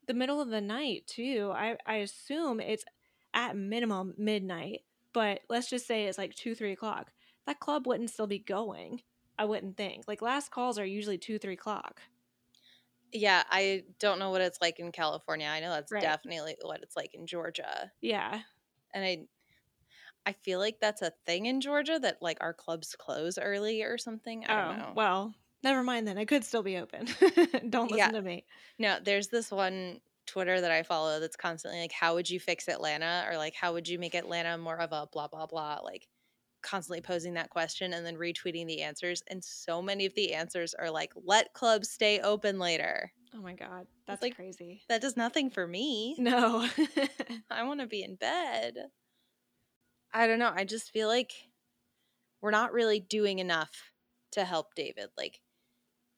[0.07, 1.51] the middle of the night too.
[1.53, 2.85] I I assume it's
[3.33, 4.81] at minimum midnight,
[5.15, 7.11] but let's just say it's like two three o'clock.
[7.47, 9.01] That club wouldn't still be going.
[9.39, 10.03] I wouldn't think.
[10.07, 12.01] Like last calls are usually two three o'clock.
[13.11, 15.47] Yeah, I don't know what it's like in California.
[15.47, 16.01] I know that's Right.
[16.01, 17.91] definitely what it's like in Georgia.
[18.01, 18.41] Yeah,
[18.93, 19.27] And I
[20.25, 23.97] I feel like that's a thing in Georgia that like our clubs close early or
[23.97, 24.45] something.
[24.45, 24.93] I don't oh know.
[24.95, 26.17] well, never mind then.
[26.17, 27.05] It could still be open.
[27.69, 28.11] don't listen Yeah.
[28.11, 28.45] to me.
[28.79, 32.67] No, there's this one Twitter that I follow that's constantly like, how would you fix
[32.67, 33.25] Atlanta?
[33.29, 35.79] Or like, how would you make Atlanta more of a blah, blah, blah?
[35.83, 36.07] Like,
[36.61, 39.21] constantly posing that question and then retweeting the answers.
[39.29, 43.11] And so many of the answers are like, let clubs stay open later.
[43.35, 44.81] Oh my god, that's like- crazy.
[44.89, 46.15] That does nothing for me.
[46.17, 46.67] No.
[47.51, 48.75] I want to be in bed.
[50.13, 50.51] I don't know.
[50.55, 51.33] I just feel like
[52.41, 53.91] we're not really doing enough
[54.31, 55.09] to help David.
[55.17, 55.41] Like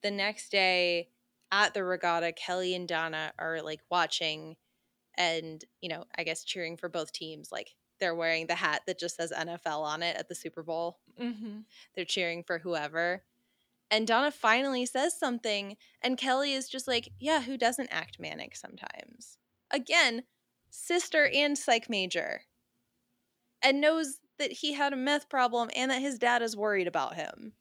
[0.04, 1.10] the next day
[1.52, 4.56] at the regatta, Kelly and Donna are like watching
[5.16, 7.52] and, you know, I guess cheering for both teams.
[7.52, 11.00] Like they're wearing the hat that just says NFL on it at the Super Bowl.
[11.18, 11.60] hmm
[11.96, 13.24] They're cheering for whoever.
[13.90, 18.56] And Donna finally says something, and Kelly is just like, Yeah, who doesn't act manic
[18.56, 19.38] sometimes?
[19.72, 20.24] Again,
[20.70, 22.42] sister and psych major.
[23.62, 27.16] And knows that he had a meth problem and that his dad is worried about
[27.16, 27.54] him.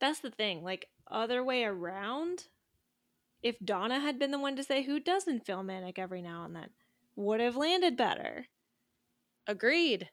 [0.00, 0.62] That's the thing.
[0.62, 2.44] Like other way around,
[3.44, 6.56] if Donna had been the one to say who doesn't feel manic every now and
[6.56, 6.70] then,
[7.14, 8.46] would have landed better.
[9.46, 10.08] Agreed.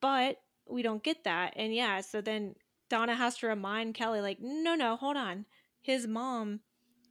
[0.00, 0.36] But
[0.68, 1.54] we don't get that.
[1.56, 2.54] And yeah, so then
[2.90, 5.46] Donna has to remind Kelly, like, no, no, hold on.
[5.80, 6.60] His mom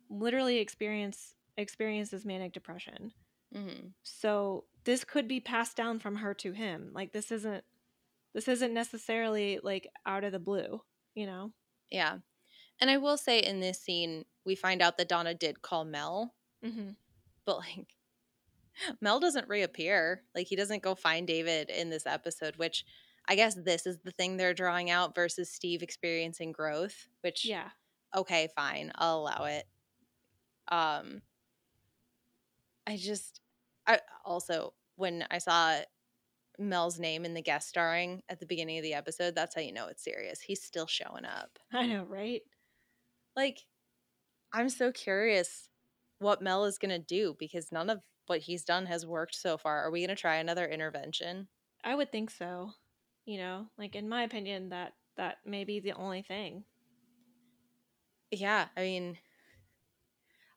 [0.10, 3.12] literally experience experiences manic depression.
[3.52, 6.92] hmm So this could be passed down from her to him.
[6.94, 7.64] Like this isn't
[8.36, 10.82] this isn't necessarily like out of the blue,
[11.16, 11.54] you know?
[11.90, 12.18] Yeah.
[12.80, 16.34] And I will say in this scene, we find out that Donna did call Mel,
[16.64, 16.92] Mm-hmm.
[17.46, 17.88] but like
[19.02, 20.24] Mel doesn't reappear.
[20.34, 22.86] Like he doesn't go find David in this episode, which
[23.28, 27.70] I guess this is the thing they're drawing out versus Steve experiencing growth, which Yeah.
[28.16, 29.66] okay, fine, I'll allow it.
[30.68, 31.22] Um
[32.88, 33.42] I just
[33.88, 35.80] I also when I saw
[36.58, 39.74] Mel's name in the guest starring at the beginning of the episode, that's how you
[39.74, 40.40] know it's serious.
[40.42, 41.60] He's still showing up.
[41.74, 42.42] I know, right?
[43.36, 43.66] Like
[44.56, 45.68] I'm so curious
[46.20, 49.58] what Mel is going to do because none of what he's done has worked so
[49.58, 49.84] far.
[49.84, 51.50] Are we going to try another intervention?
[51.84, 52.72] I would think so.
[53.26, 56.64] You know, like in my opinion, that that may be the only thing.
[58.32, 59.18] Yeah, I mean,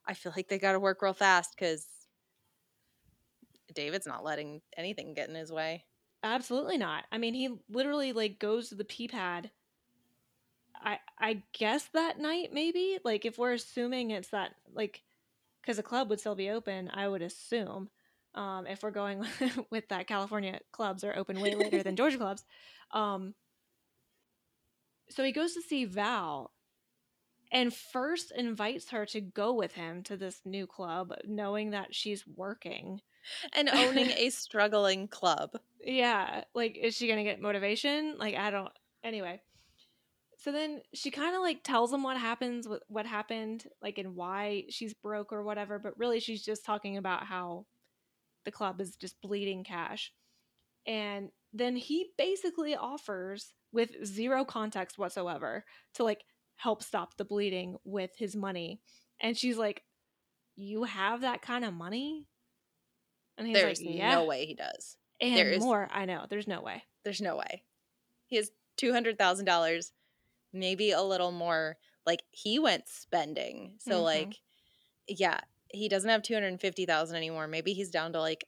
[0.07, 1.85] I feel like they got to work real fast because
[3.73, 5.83] David's not letting anything get in his way.
[6.23, 7.03] Absolutely not.
[7.11, 9.51] I mean, he literally like goes to the pee pad.
[10.81, 12.99] I I guess that night maybe.
[13.03, 15.01] Like if we're assuming it's that like
[15.61, 17.89] because the club would still be open, I would assume.
[18.35, 19.25] Um, if we're going
[19.69, 22.45] with that, California clubs are open way later than Georgia clubs.
[22.91, 23.33] Um,
[25.09, 26.51] so he goes to see Val
[27.51, 32.25] and first invites her to go with him to this new club, knowing that she's
[32.27, 33.01] working.
[33.53, 35.51] And owning a struggling club.
[35.83, 38.15] Yeah, like is she gonna get motivation?
[38.17, 38.71] Like I don't.
[39.03, 39.41] Anyway,
[40.41, 44.15] so then she kind of like tells him what happens, what what happened, like and
[44.15, 45.77] why she's broke or whatever.
[45.79, 47.65] But really, she's just talking about how
[48.45, 50.11] the club is just bleeding cash,
[50.87, 55.65] and then he basically offers with zero context whatsoever
[55.95, 56.23] to like
[56.55, 58.79] help stop the bleeding with his money,
[59.21, 59.83] and she's like,
[60.55, 62.27] "You have that kind of money?"
[63.37, 64.97] And he's There's like, "Yeah." no way he does.
[65.21, 65.87] And There is- more.
[65.91, 66.25] I know.
[66.29, 66.83] There's no way.
[67.03, 67.63] There's no way.
[68.27, 69.91] He has $200,000,
[70.53, 71.77] maybe a little more.
[72.05, 73.75] Like he went spending.
[73.79, 74.03] So Mhm.
[74.03, 74.41] like
[75.07, 77.47] yeah, he doesn't have 250,000 anymore.
[77.47, 78.45] Maybe he's down to like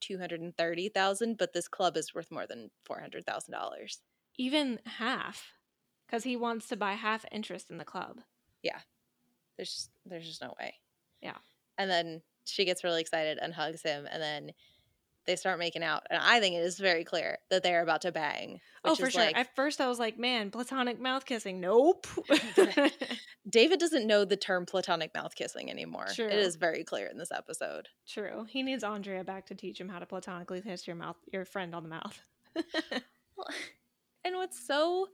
[0.00, 4.02] 230,000, but this club is worth more than $400,000.
[4.36, 5.52] Even half.
[6.06, 8.22] Because he wants to buy half interest in the club.
[8.62, 8.80] Yeah.
[9.56, 10.74] There's just, there's just no way.
[11.20, 11.38] Yeah.
[11.76, 14.52] And then she gets really excited and hugs him, and then
[15.28, 16.04] they start making out.
[16.10, 18.60] And I think it is very clear that they're about to bang.
[18.82, 19.22] Oh, for is sure.
[19.22, 21.60] like- At first, I was like, man, platonic mouth kissing.
[21.60, 22.06] Nope.
[23.48, 26.06] David doesn't know the term platonic mouth kissing anymore.
[26.14, 26.26] True.
[26.26, 27.88] It is very clear in this episode.
[28.08, 28.46] True.
[28.48, 31.74] He needs Andrea back to teach him how to platonically kiss your mouth, your friend
[31.74, 32.20] on the mouth.
[34.24, 35.06] And what's so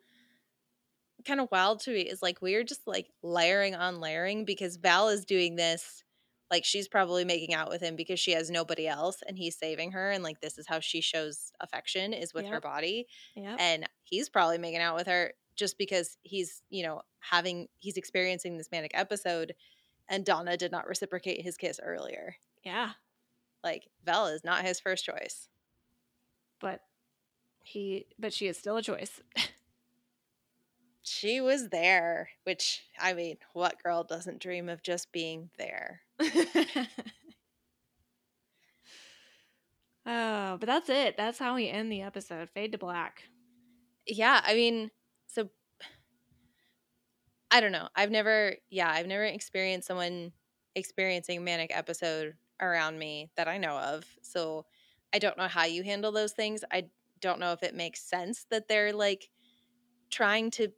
[1.27, 5.09] kind of wild to me is like we're just like layering on layering because Val
[5.09, 6.04] is doing this
[6.55, 9.91] like she's probably making out with him because she has nobody else and he's saving
[9.91, 13.57] her and like this is how she shows affection is with her body yep.
[13.59, 18.57] and he's probably making out with her just because he's you know having he's experiencing
[18.57, 19.53] this manic episode
[20.09, 22.91] and Donna did not reciprocate his kiss earlier yeah.
[23.65, 25.49] like Val is not his first choice
[26.61, 26.83] But
[27.65, 29.21] he, but she is still a choice.
[31.05, 36.01] she was there which I mean what girl doesn't dream of just being there
[40.07, 41.17] oh, but that's it.
[41.17, 42.49] That's how we end the episode.
[42.51, 43.25] Fade to black.
[44.07, 44.91] yeah i mean
[45.27, 45.49] so
[47.51, 50.33] i don't know i've never yeah i've never experienced someone
[50.75, 54.65] experiencing a manic episode around me that i know of so
[55.13, 56.85] i don't know how you handle those things i
[57.21, 59.31] don't know if it makes sense that they're like
[60.11, 60.69] trying to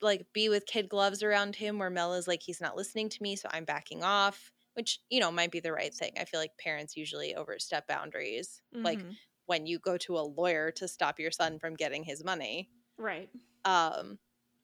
[0.00, 3.22] like be with kid gloves around him where mel is like he's not listening to
[3.22, 6.40] me so i'm backing off which you know might be the right thing i feel
[6.40, 9.16] like parents usually overstep boundaries like Mhm.
[9.46, 12.68] when you go to a lawyer to stop your son from getting his money
[12.98, 13.30] right.
[13.64, 14.18] um,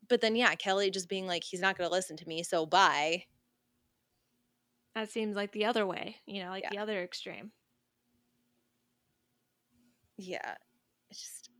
[0.08, 2.66] but then yeah, Kelly just being like, he's not going to listen to me, so
[2.66, 3.24] bye.
[4.94, 6.70] That seems like the other way, you know, like Yeah.
[6.70, 7.52] the other extreme.
[10.16, 10.56] Yeah,
[11.10, 11.50] it's just.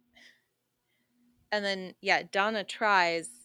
[1.50, 3.41] And then yeah, Donna tries,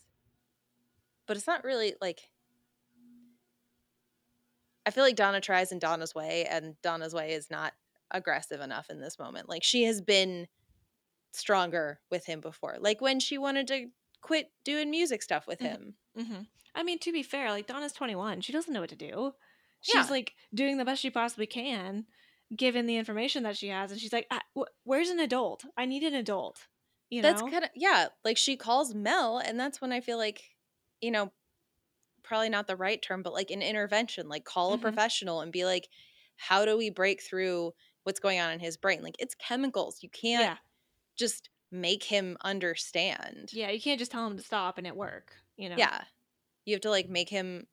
[1.27, 2.21] but it's not really like.
[4.85, 7.73] I feel like Donna tries in Donna's way, and Donna's way is not
[8.11, 9.49] aggressive enough in this moment.
[9.49, 10.47] Like she has been
[11.33, 13.87] stronger with him before, like when she wanted to
[14.21, 15.63] quit doing music stuff with Mhm.
[15.65, 15.95] him.
[16.15, 16.41] hmm
[16.73, 18.41] I mean, to be fair, like Donna's 21.
[18.41, 19.33] She doesn't know what to do.
[19.81, 20.05] She's Yeah.
[20.11, 22.05] like doing the best she possibly can,
[22.55, 23.91] given the information that she has.
[23.91, 25.65] And she's like, "Ah, wh- where's an adult?
[25.75, 26.67] I need an adult.
[27.09, 27.29] You know?
[27.29, 30.56] that's kind of yeah like she calls mel and that's when i feel like
[31.01, 31.31] you know
[32.23, 34.79] probably not the right term but like an intervention like call a Mhm.
[34.79, 35.89] professional and be like
[36.37, 37.73] how do we break through
[38.03, 40.57] what's going on in his brain like it's chemicals you can't yeah.
[41.17, 43.69] just make him understand Yeah.
[43.71, 45.89] You can't just tell him to stop and it work, you know?
[45.89, 46.03] yeah
[46.65, 47.67] you have to like make him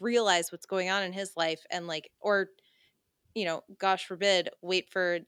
[0.00, 2.50] realize what's going on in his life and like or
[3.34, 5.20] you know gosh forbid wait for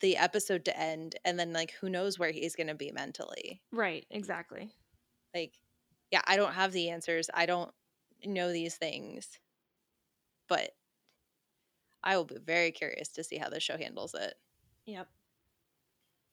[0.00, 3.62] the episode to end and then like who knows where he's going to be mentally
[3.70, 4.06] Right.
[4.10, 4.72] Exactly.
[5.34, 5.58] like
[6.10, 7.72] yeah i don't have the answers i don't
[8.24, 9.38] know these things
[10.48, 10.70] but
[12.02, 14.34] i will be very curious to see how the show handles it
[14.86, 15.08] Yep.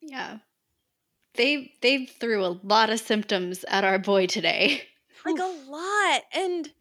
[0.02, 0.40] Yeah.
[1.36, 4.84] They they threw a lot of symptoms at our boy today.
[5.26, 6.72] like a lot and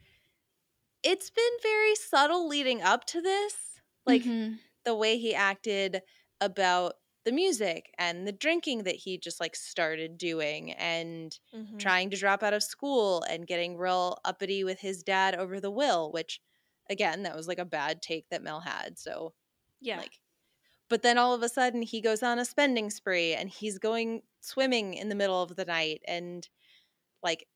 [1.02, 4.60] it's been very subtle leading up to this like Mhm.
[4.84, 6.02] the way he acted
[6.40, 11.78] about the music and the drinking that he just like started doing and Mhm.
[11.78, 15.70] trying to drop out of school and getting real uppity with his dad over the
[15.70, 16.40] will which
[16.90, 19.34] again that was like a bad take that mel had so
[19.80, 20.02] Yeah.
[20.02, 20.20] Like,
[20.88, 24.22] but then all of a sudden he goes on a spending spree and he's going
[24.40, 26.48] swimming in the middle of the night and
[27.22, 27.48] like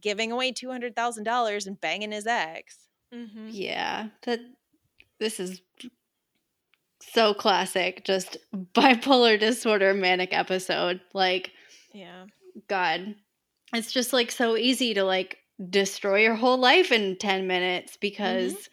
[0.00, 2.88] giving away two hundred thousand dollars and banging his ex.
[3.12, 4.40] hmm Yeah, that
[5.18, 5.62] this is
[7.00, 8.04] so classic.
[8.04, 8.36] Just
[8.74, 11.00] bipolar disorder manic episode.
[11.12, 11.50] Like,
[11.92, 12.26] Yeah.
[12.68, 13.14] God,
[13.72, 15.38] it's just like so easy to like
[15.68, 17.98] destroy your whole life in 10 minutes mm-hmm.
[18.00, 18.68] because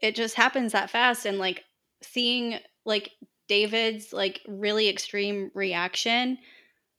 [0.00, 1.26] it just happens that fast.
[1.26, 1.64] And like
[2.02, 3.10] seeing like
[3.48, 6.38] David's like really extreme reaction,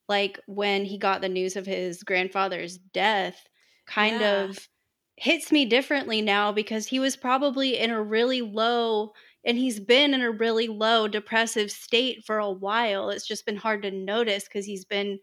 [0.08, 3.48] like when he got the news of his grandfather's death,
[3.86, 4.44] kind Yeah.
[4.44, 4.68] of
[5.16, 9.14] hits me differently now because he was probably in a really low
[9.48, 13.12] and he's been in a really low depressive state for a while.
[13.12, 15.20] It's just been hard to notice because he's been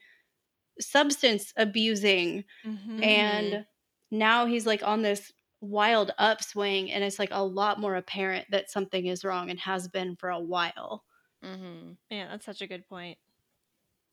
[0.80, 3.66] substance abusing hmm and
[4.10, 8.70] now he's like on this wild upswing and it's like a lot more apparent that
[8.70, 11.04] something is wrong and has been for a while.
[11.42, 11.92] Mm-hmm.
[12.10, 13.18] Yeah, that's such a good point.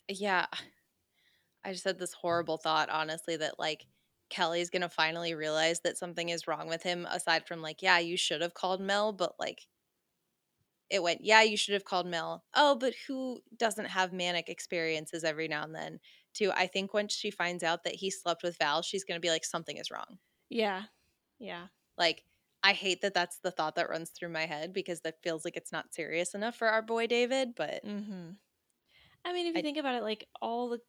[0.08, 0.48] Yeah,
[1.64, 3.88] I just had this horrible thought, honestly, that like
[4.30, 7.06] Kelly's gonna finally realize that something is wrong with him.
[7.06, 9.68] Aside from like, yeah, you should have called Mel, but like.
[10.92, 12.44] It went, yeah, you should have called Mel.
[12.54, 16.00] Oh, but who doesn't have manic experiences every now and then?
[16.34, 19.30] Too, I think once she finds out that he slept with Val, she's gonna be
[19.30, 20.18] like, something is wrong.
[20.50, 20.84] Yeah.
[21.40, 21.68] Yeah.
[21.98, 22.24] Like,
[22.64, 25.58] I hate that that's the thought that runs through my head because that feels like
[25.58, 27.56] it's not serious enough for our boy David.
[27.56, 28.32] But Mm-hmm.
[29.26, 30.80] I mean, if you I- think about it, like all the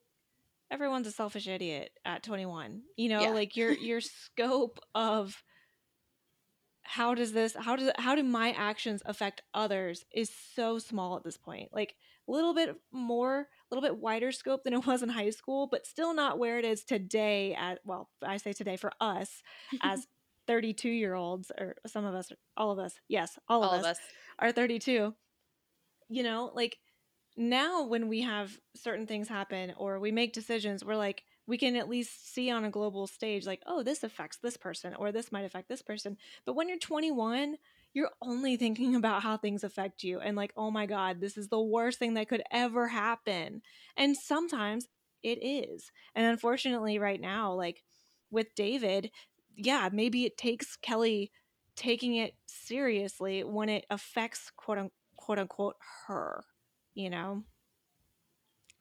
[0.70, 2.82] everyone's a selfish idiot at 21.
[2.96, 3.30] You know, Yeah.
[3.30, 5.42] like your your scope of
[6.82, 11.24] how does this how does how do my actions affect others is so small at
[11.24, 11.70] this point.
[11.72, 11.94] Like
[12.28, 15.68] a little bit more, a little bit wider scope than it was in high school,
[15.70, 19.42] but still not where it is today at well, I say today for us
[19.82, 20.06] as
[20.48, 22.94] 32 year olds or some of us all of us.
[23.08, 24.00] Yes, all, all of us of us,
[24.38, 25.14] are 32
[26.12, 26.76] you know like
[27.36, 31.76] now when we have certain things happen or we make decisions we're like we can
[31.76, 35.32] at least see on a global stage like oh this affects this person or this
[35.32, 36.16] might affect this person
[36.46, 37.56] but when you're 21
[37.94, 41.48] you're only thinking about how things affect you and like oh my god this is
[41.48, 43.62] the worst thing that could ever happen
[43.96, 44.86] and sometimes
[45.22, 47.82] it is and unfortunately right now like
[48.30, 49.10] with david
[49.56, 51.30] yeah maybe it takes kelly
[51.76, 55.76] taking it seriously when it affects quote unquote quote unquote
[56.06, 56.44] her,
[56.94, 57.44] you know?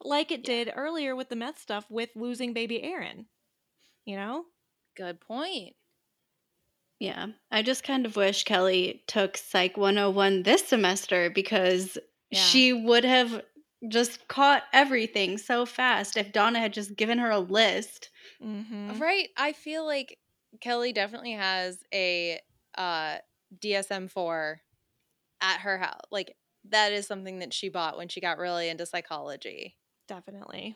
[0.03, 0.65] Like it Yeah.
[0.65, 3.27] did earlier with the meth stuff with losing baby Aaron,
[4.05, 4.45] you know?
[4.95, 5.75] good point.
[6.99, 7.27] Yeah.
[7.49, 11.97] I just kind of wish Kelly took Psych 101 this semester because
[12.29, 12.39] Yeah.
[12.39, 13.43] she would have
[13.87, 18.09] just caught everything so fast if Donna had just given her a list.
[18.41, 18.99] Mm-hmm.
[18.99, 19.29] Right.
[19.37, 20.19] I feel like
[20.59, 22.39] Kelly definitely has a
[22.77, 23.17] uh,
[23.57, 24.61] DSM 4
[25.41, 26.01] at her house.
[26.11, 26.35] Like,
[26.65, 29.77] that is something that she bought when she got really into psychology.
[30.11, 30.75] Definitely.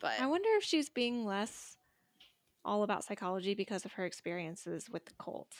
[0.00, 1.76] But I wonder if she's being less
[2.64, 5.52] all about psychology because of her experiences with the cult.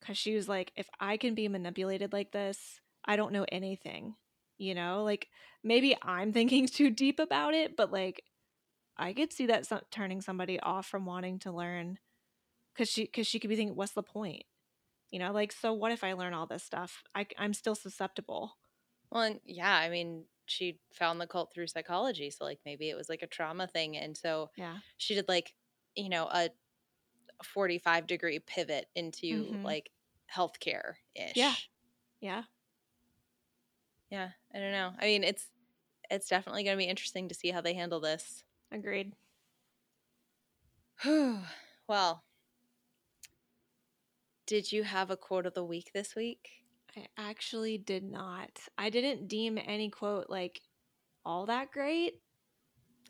[0.00, 4.16] Because she was like, if I can be manipulated like this, I don't know anything.
[4.58, 5.28] You know, like
[5.62, 8.24] maybe I'm thinking too deep about it, but like
[8.96, 12.00] I could see that some- turning somebody off from wanting to learn
[12.74, 14.42] because she because she could be thinking, what's the point?
[15.12, 17.04] You know, like so what if I learn all this stuff?
[17.14, 18.56] I, I'm still susceptible.
[19.12, 22.30] Well, and yeah, I mean, she found the cult through psychology.
[22.30, 23.96] So, like, maybe it was like a trauma thing.
[23.96, 24.80] And so Yeah.
[24.98, 25.54] she did, like,
[25.96, 26.50] you know, a
[27.44, 29.64] 45 degree pivot into Mhm.
[29.64, 29.90] like
[30.34, 31.36] healthcare ish.
[31.36, 31.54] Yeah.
[32.20, 32.44] Yeah.
[34.10, 34.32] Yeah.
[34.52, 34.94] I don't know.
[34.98, 35.50] I mean, it's,
[36.10, 38.44] it's definitely going to be interesting to see how they handle this.
[38.72, 39.14] Agreed.
[41.88, 42.24] well,
[44.44, 46.59] did you have a quote of the week this week?
[46.96, 48.50] I actually did not.
[48.76, 50.60] I didn't deem any quote like
[51.24, 52.14] all that great.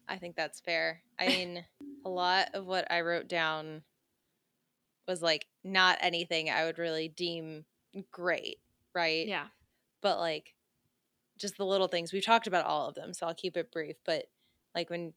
[0.08, 1.02] I think that's fair.
[1.18, 1.64] I mean,
[2.04, 3.82] a lot of what I wrote down
[5.08, 7.64] was like not anything I would really deem
[8.10, 8.58] great,
[8.94, 9.26] right?
[9.26, 9.46] Yeah.
[10.02, 10.54] But like
[11.38, 12.12] just the little things.
[12.12, 13.96] We've talked about all of them, so I'll keep it brief.
[14.04, 14.26] But
[14.74, 15.14] like when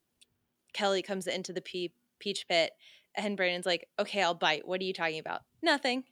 [0.74, 1.90] Kelly comes into the pe-
[2.20, 2.72] peach pit
[3.16, 4.68] and Brandon's like, okay, I'll bite.
[4.68, 5.42] What are you talking about?
[5.62, 6.06] Nothing.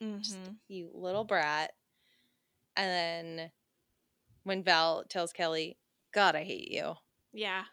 [0.00, 0.38] Like, just
[0.68, 1.72] you little brat.
[2.76, 2.88] And
[3.38, 3.50] then
[4.44, 5.78] when Val tells Kelly,
[6.12, 6.94] God, I hate you.
[7.32, 7.64] Yeah.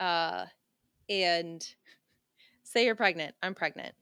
[0.00, 0.46] Uh,
[1.08, 1.66] and
[2.62, 3.34] say you're pregnant.
[3.42, 3.94] I'm pregnant.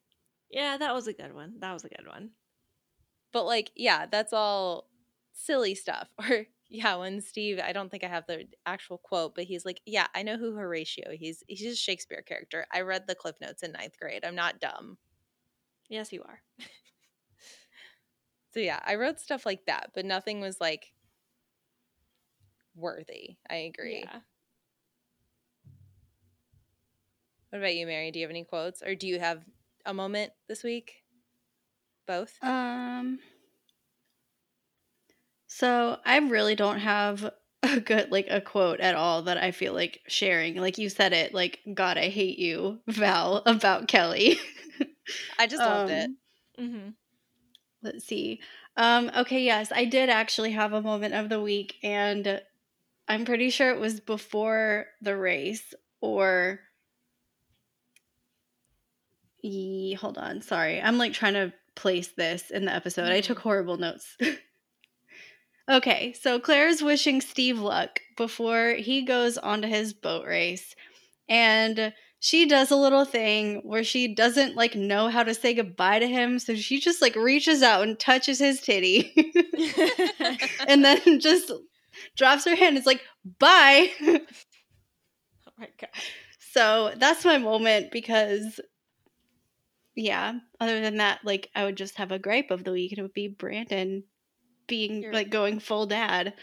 [0.50, 1.54] Yeah, that was a good one.
[1.60, 2.30] That was a good one.
[3.32, 4.88] But like, yeah, that's all
[5.32, 6.08] silly stuff.
[6.18, 9.80] Or yeah, when Steve, I don't think I have the actual quote, but he's like,
[9.86, 11.12] "Yeah, I know who Horatio.
[11.12, 12.66] He's he's a Shakespeare character.
[12.72, 14.24] I read the Cliff Notes in ninth grade.
[14.24, 14.98] I'm not dumb."
[15.88, 16.40] Yes, you are.
[18.52, 20.92] So yeah, I wrote stuff like that, but nothing was like
[22.74, 23.36] worthy.
[23.48, 24.02] I agree.
[24.04, 24.20] Yeah.
[27.50, 28.10] What about you, Mary?
[28.10, 29.44] Do you have any quotes, or do you have
[29.84, 31.02] a moment this week?
[32.06, 32.38] Both.
[32.42, 33.20] Um
[35.48, 37.30] So I really don't have
[37.62, 40.56] a good like a quote at all that I feel like sharing.
[40.56, 44.38] Like you said it, like God, I hate you, Val, about Kelly.
[45.38, 46.04] I just loved it.
[46.06, 46.16] Um,
[46.58, 46.88] Mm-hmm.
[47.82, 48.40] Let's see.
[48.76, 52.40] Um, okay, yes, I did actually have a moment of the week, and
[53.08, 56.60] I'm pretty sure it was before the race or.
[59.42, 60.80] Ye, hold on, sorry.
[60.80, 63.12] I'm like trying to place this in the episode.
[63.12, 64.16] I took horrible notes.
[65.70, 70.74] okay, so Claire's wishing Steve luck before he goes onto his boat race.
[71.28, 75.98] And she does a little thing where she doesn't like know how to say goodbye
[75.98, 79.12] to him, so she just like reaches out and touches his titty,
[80.68, 81.52] and then just
[82.16, 82.76] drops her hand.
[82.76, 83.02] It's like
[83.38, 83.90] bye.
[84.02, 84.18] oh
[85.58, 85.90] my god.
[86.52, 88.60] so that's my moment because,
[89.94, 90.34] yeah.
[90.58, 93.02] Other than that, like I would just have a gripe of the week, and it
[93.02, 94.04] would be Brandon
[94.66, 96.34] being You're- like going full dad.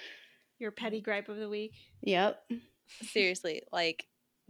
[0.59, 1.73] Your petty gripe of the week.
[2.03, 2.39] Yep.
[3.01, 4.05] Seriously, like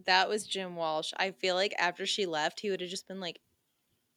[0.06, 1.12] that was Jim Walsh.
[1.18, 3.40] I feel like after she left, he would have just been like,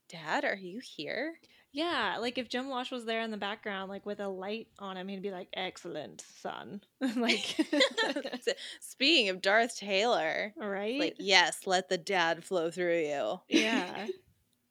[0.08, 1.34] Dad, are you here?
[1.76, 4.96] Yeah, like if Jim Walsh was there in the background, like with a light on
[4.96, 6.80] him, he'd be like, "Excellent, son."
[7.16, 7.54] like,
[8.80, 10.98] Speaking of Darth Taylor, right?
[10.98, 13.40] like, yes, let the dad flow through you.
[13.48, 14.06] yeah.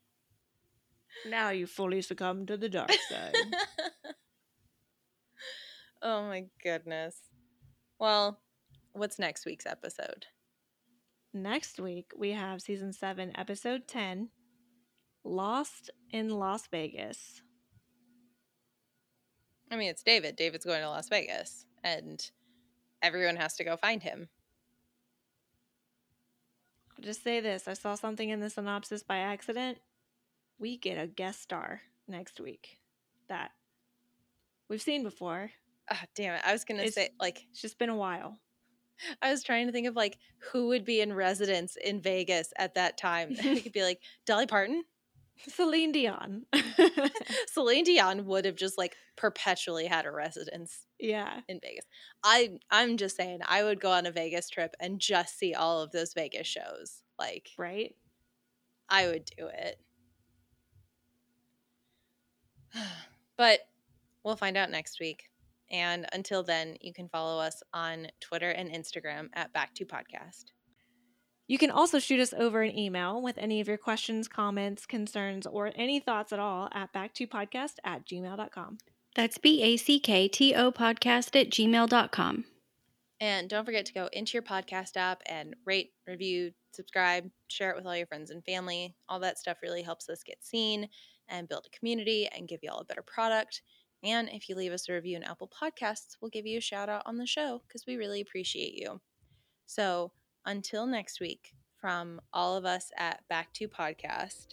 [1.29, 3.35] now you fully succumb to the dark side.
[6.01, 7.17] oh my goodness.
[7.99, 8.39] Well,
[8.93, 10.25] what's next week's episode?
[11.35, 14.29] Next week we have season seven, episode ten,
[15.25, 17.41] Lost in Las Vegas.
[19.69, 20.37] I mean, it's David.
[20.37, 22.25] David's going to Las Vegas, and
[23.01, 24.29] everyone has to go find him.
[26.97, 29.79] I'll just say this I saw something in the synopsis by accident.
[30.57, 32.79] We get a guest star next week
[33.27, 33.51] that
[34.69, 35.51] we've seen before.
[35.91, 36.41] Ah, damn it.
[36.45, 38.39] I was going to say, like, It's just been a while.
[39.21, 40.17] I was trying to think of, like,
[40.51, 43.29] who would be in residence in Vegas at that time.
[43.37, 44.83] it could be like Dolly Parton.
[45.47, 46.45] Celine Dion.
[47.47, 51.41] Celine Dion would have just, like, perpetually had a residence yeah.
[51.47, 51.85] in Vegas.
[52.23, 55.81] I I'm just saying I would go on a Vegas trip and just see all
[55.81, 57.01] of those Vegas shows.
[57.17, 57.95] Like Right?
[58.89, 59.79] I would do it.
[63.37, 63.59] but
[64.23, 65.29] we'll find out next week.
[65.75, 70.45] And until then, you can follow us on Twitter and Instagram at Back to Podcast.
[71.47, 75.45] You can also shoot us over an email with any of your questions, comments, concerns,
[75.45, 78.77] or any thoughts at all at backtopodcast at gmail.com.
[79.15, 82.45] That's B A C K T O podcast at gmail.com.
[83.19, 87.75] And don't forget to go into your podcast app and rate, review, subscribe, share it
[87.75, 88.95] with all your friends and family.
[89.09, 90.87] All that stuff really helps us get seen
[91.27, 93.61] and build a community and give you all a better product.
[94.05, 96.89] And if you leave us a review in Apple Podcasts, we'll give you a shout
[96.89, 99.01] out on the show because we really appreciate you.
[99.65, 100.11] So
[100.45, 104.49] until next week, from all of us at Back to Podcast,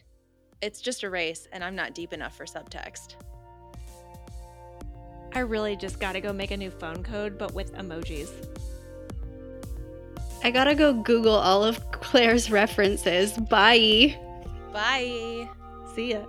[0.62, 3.16] it's just a race and I'm not deep enough for subtext.
[5.34, 8.30] I really just got to go make a new phone code, but with emojis.
[10.44, 13.32] I gotta go Google all of Claire's references.
[13.32, 14.18] Bye.
[14.72, 15.48] Bye.
[15.94, 16.24] See ya.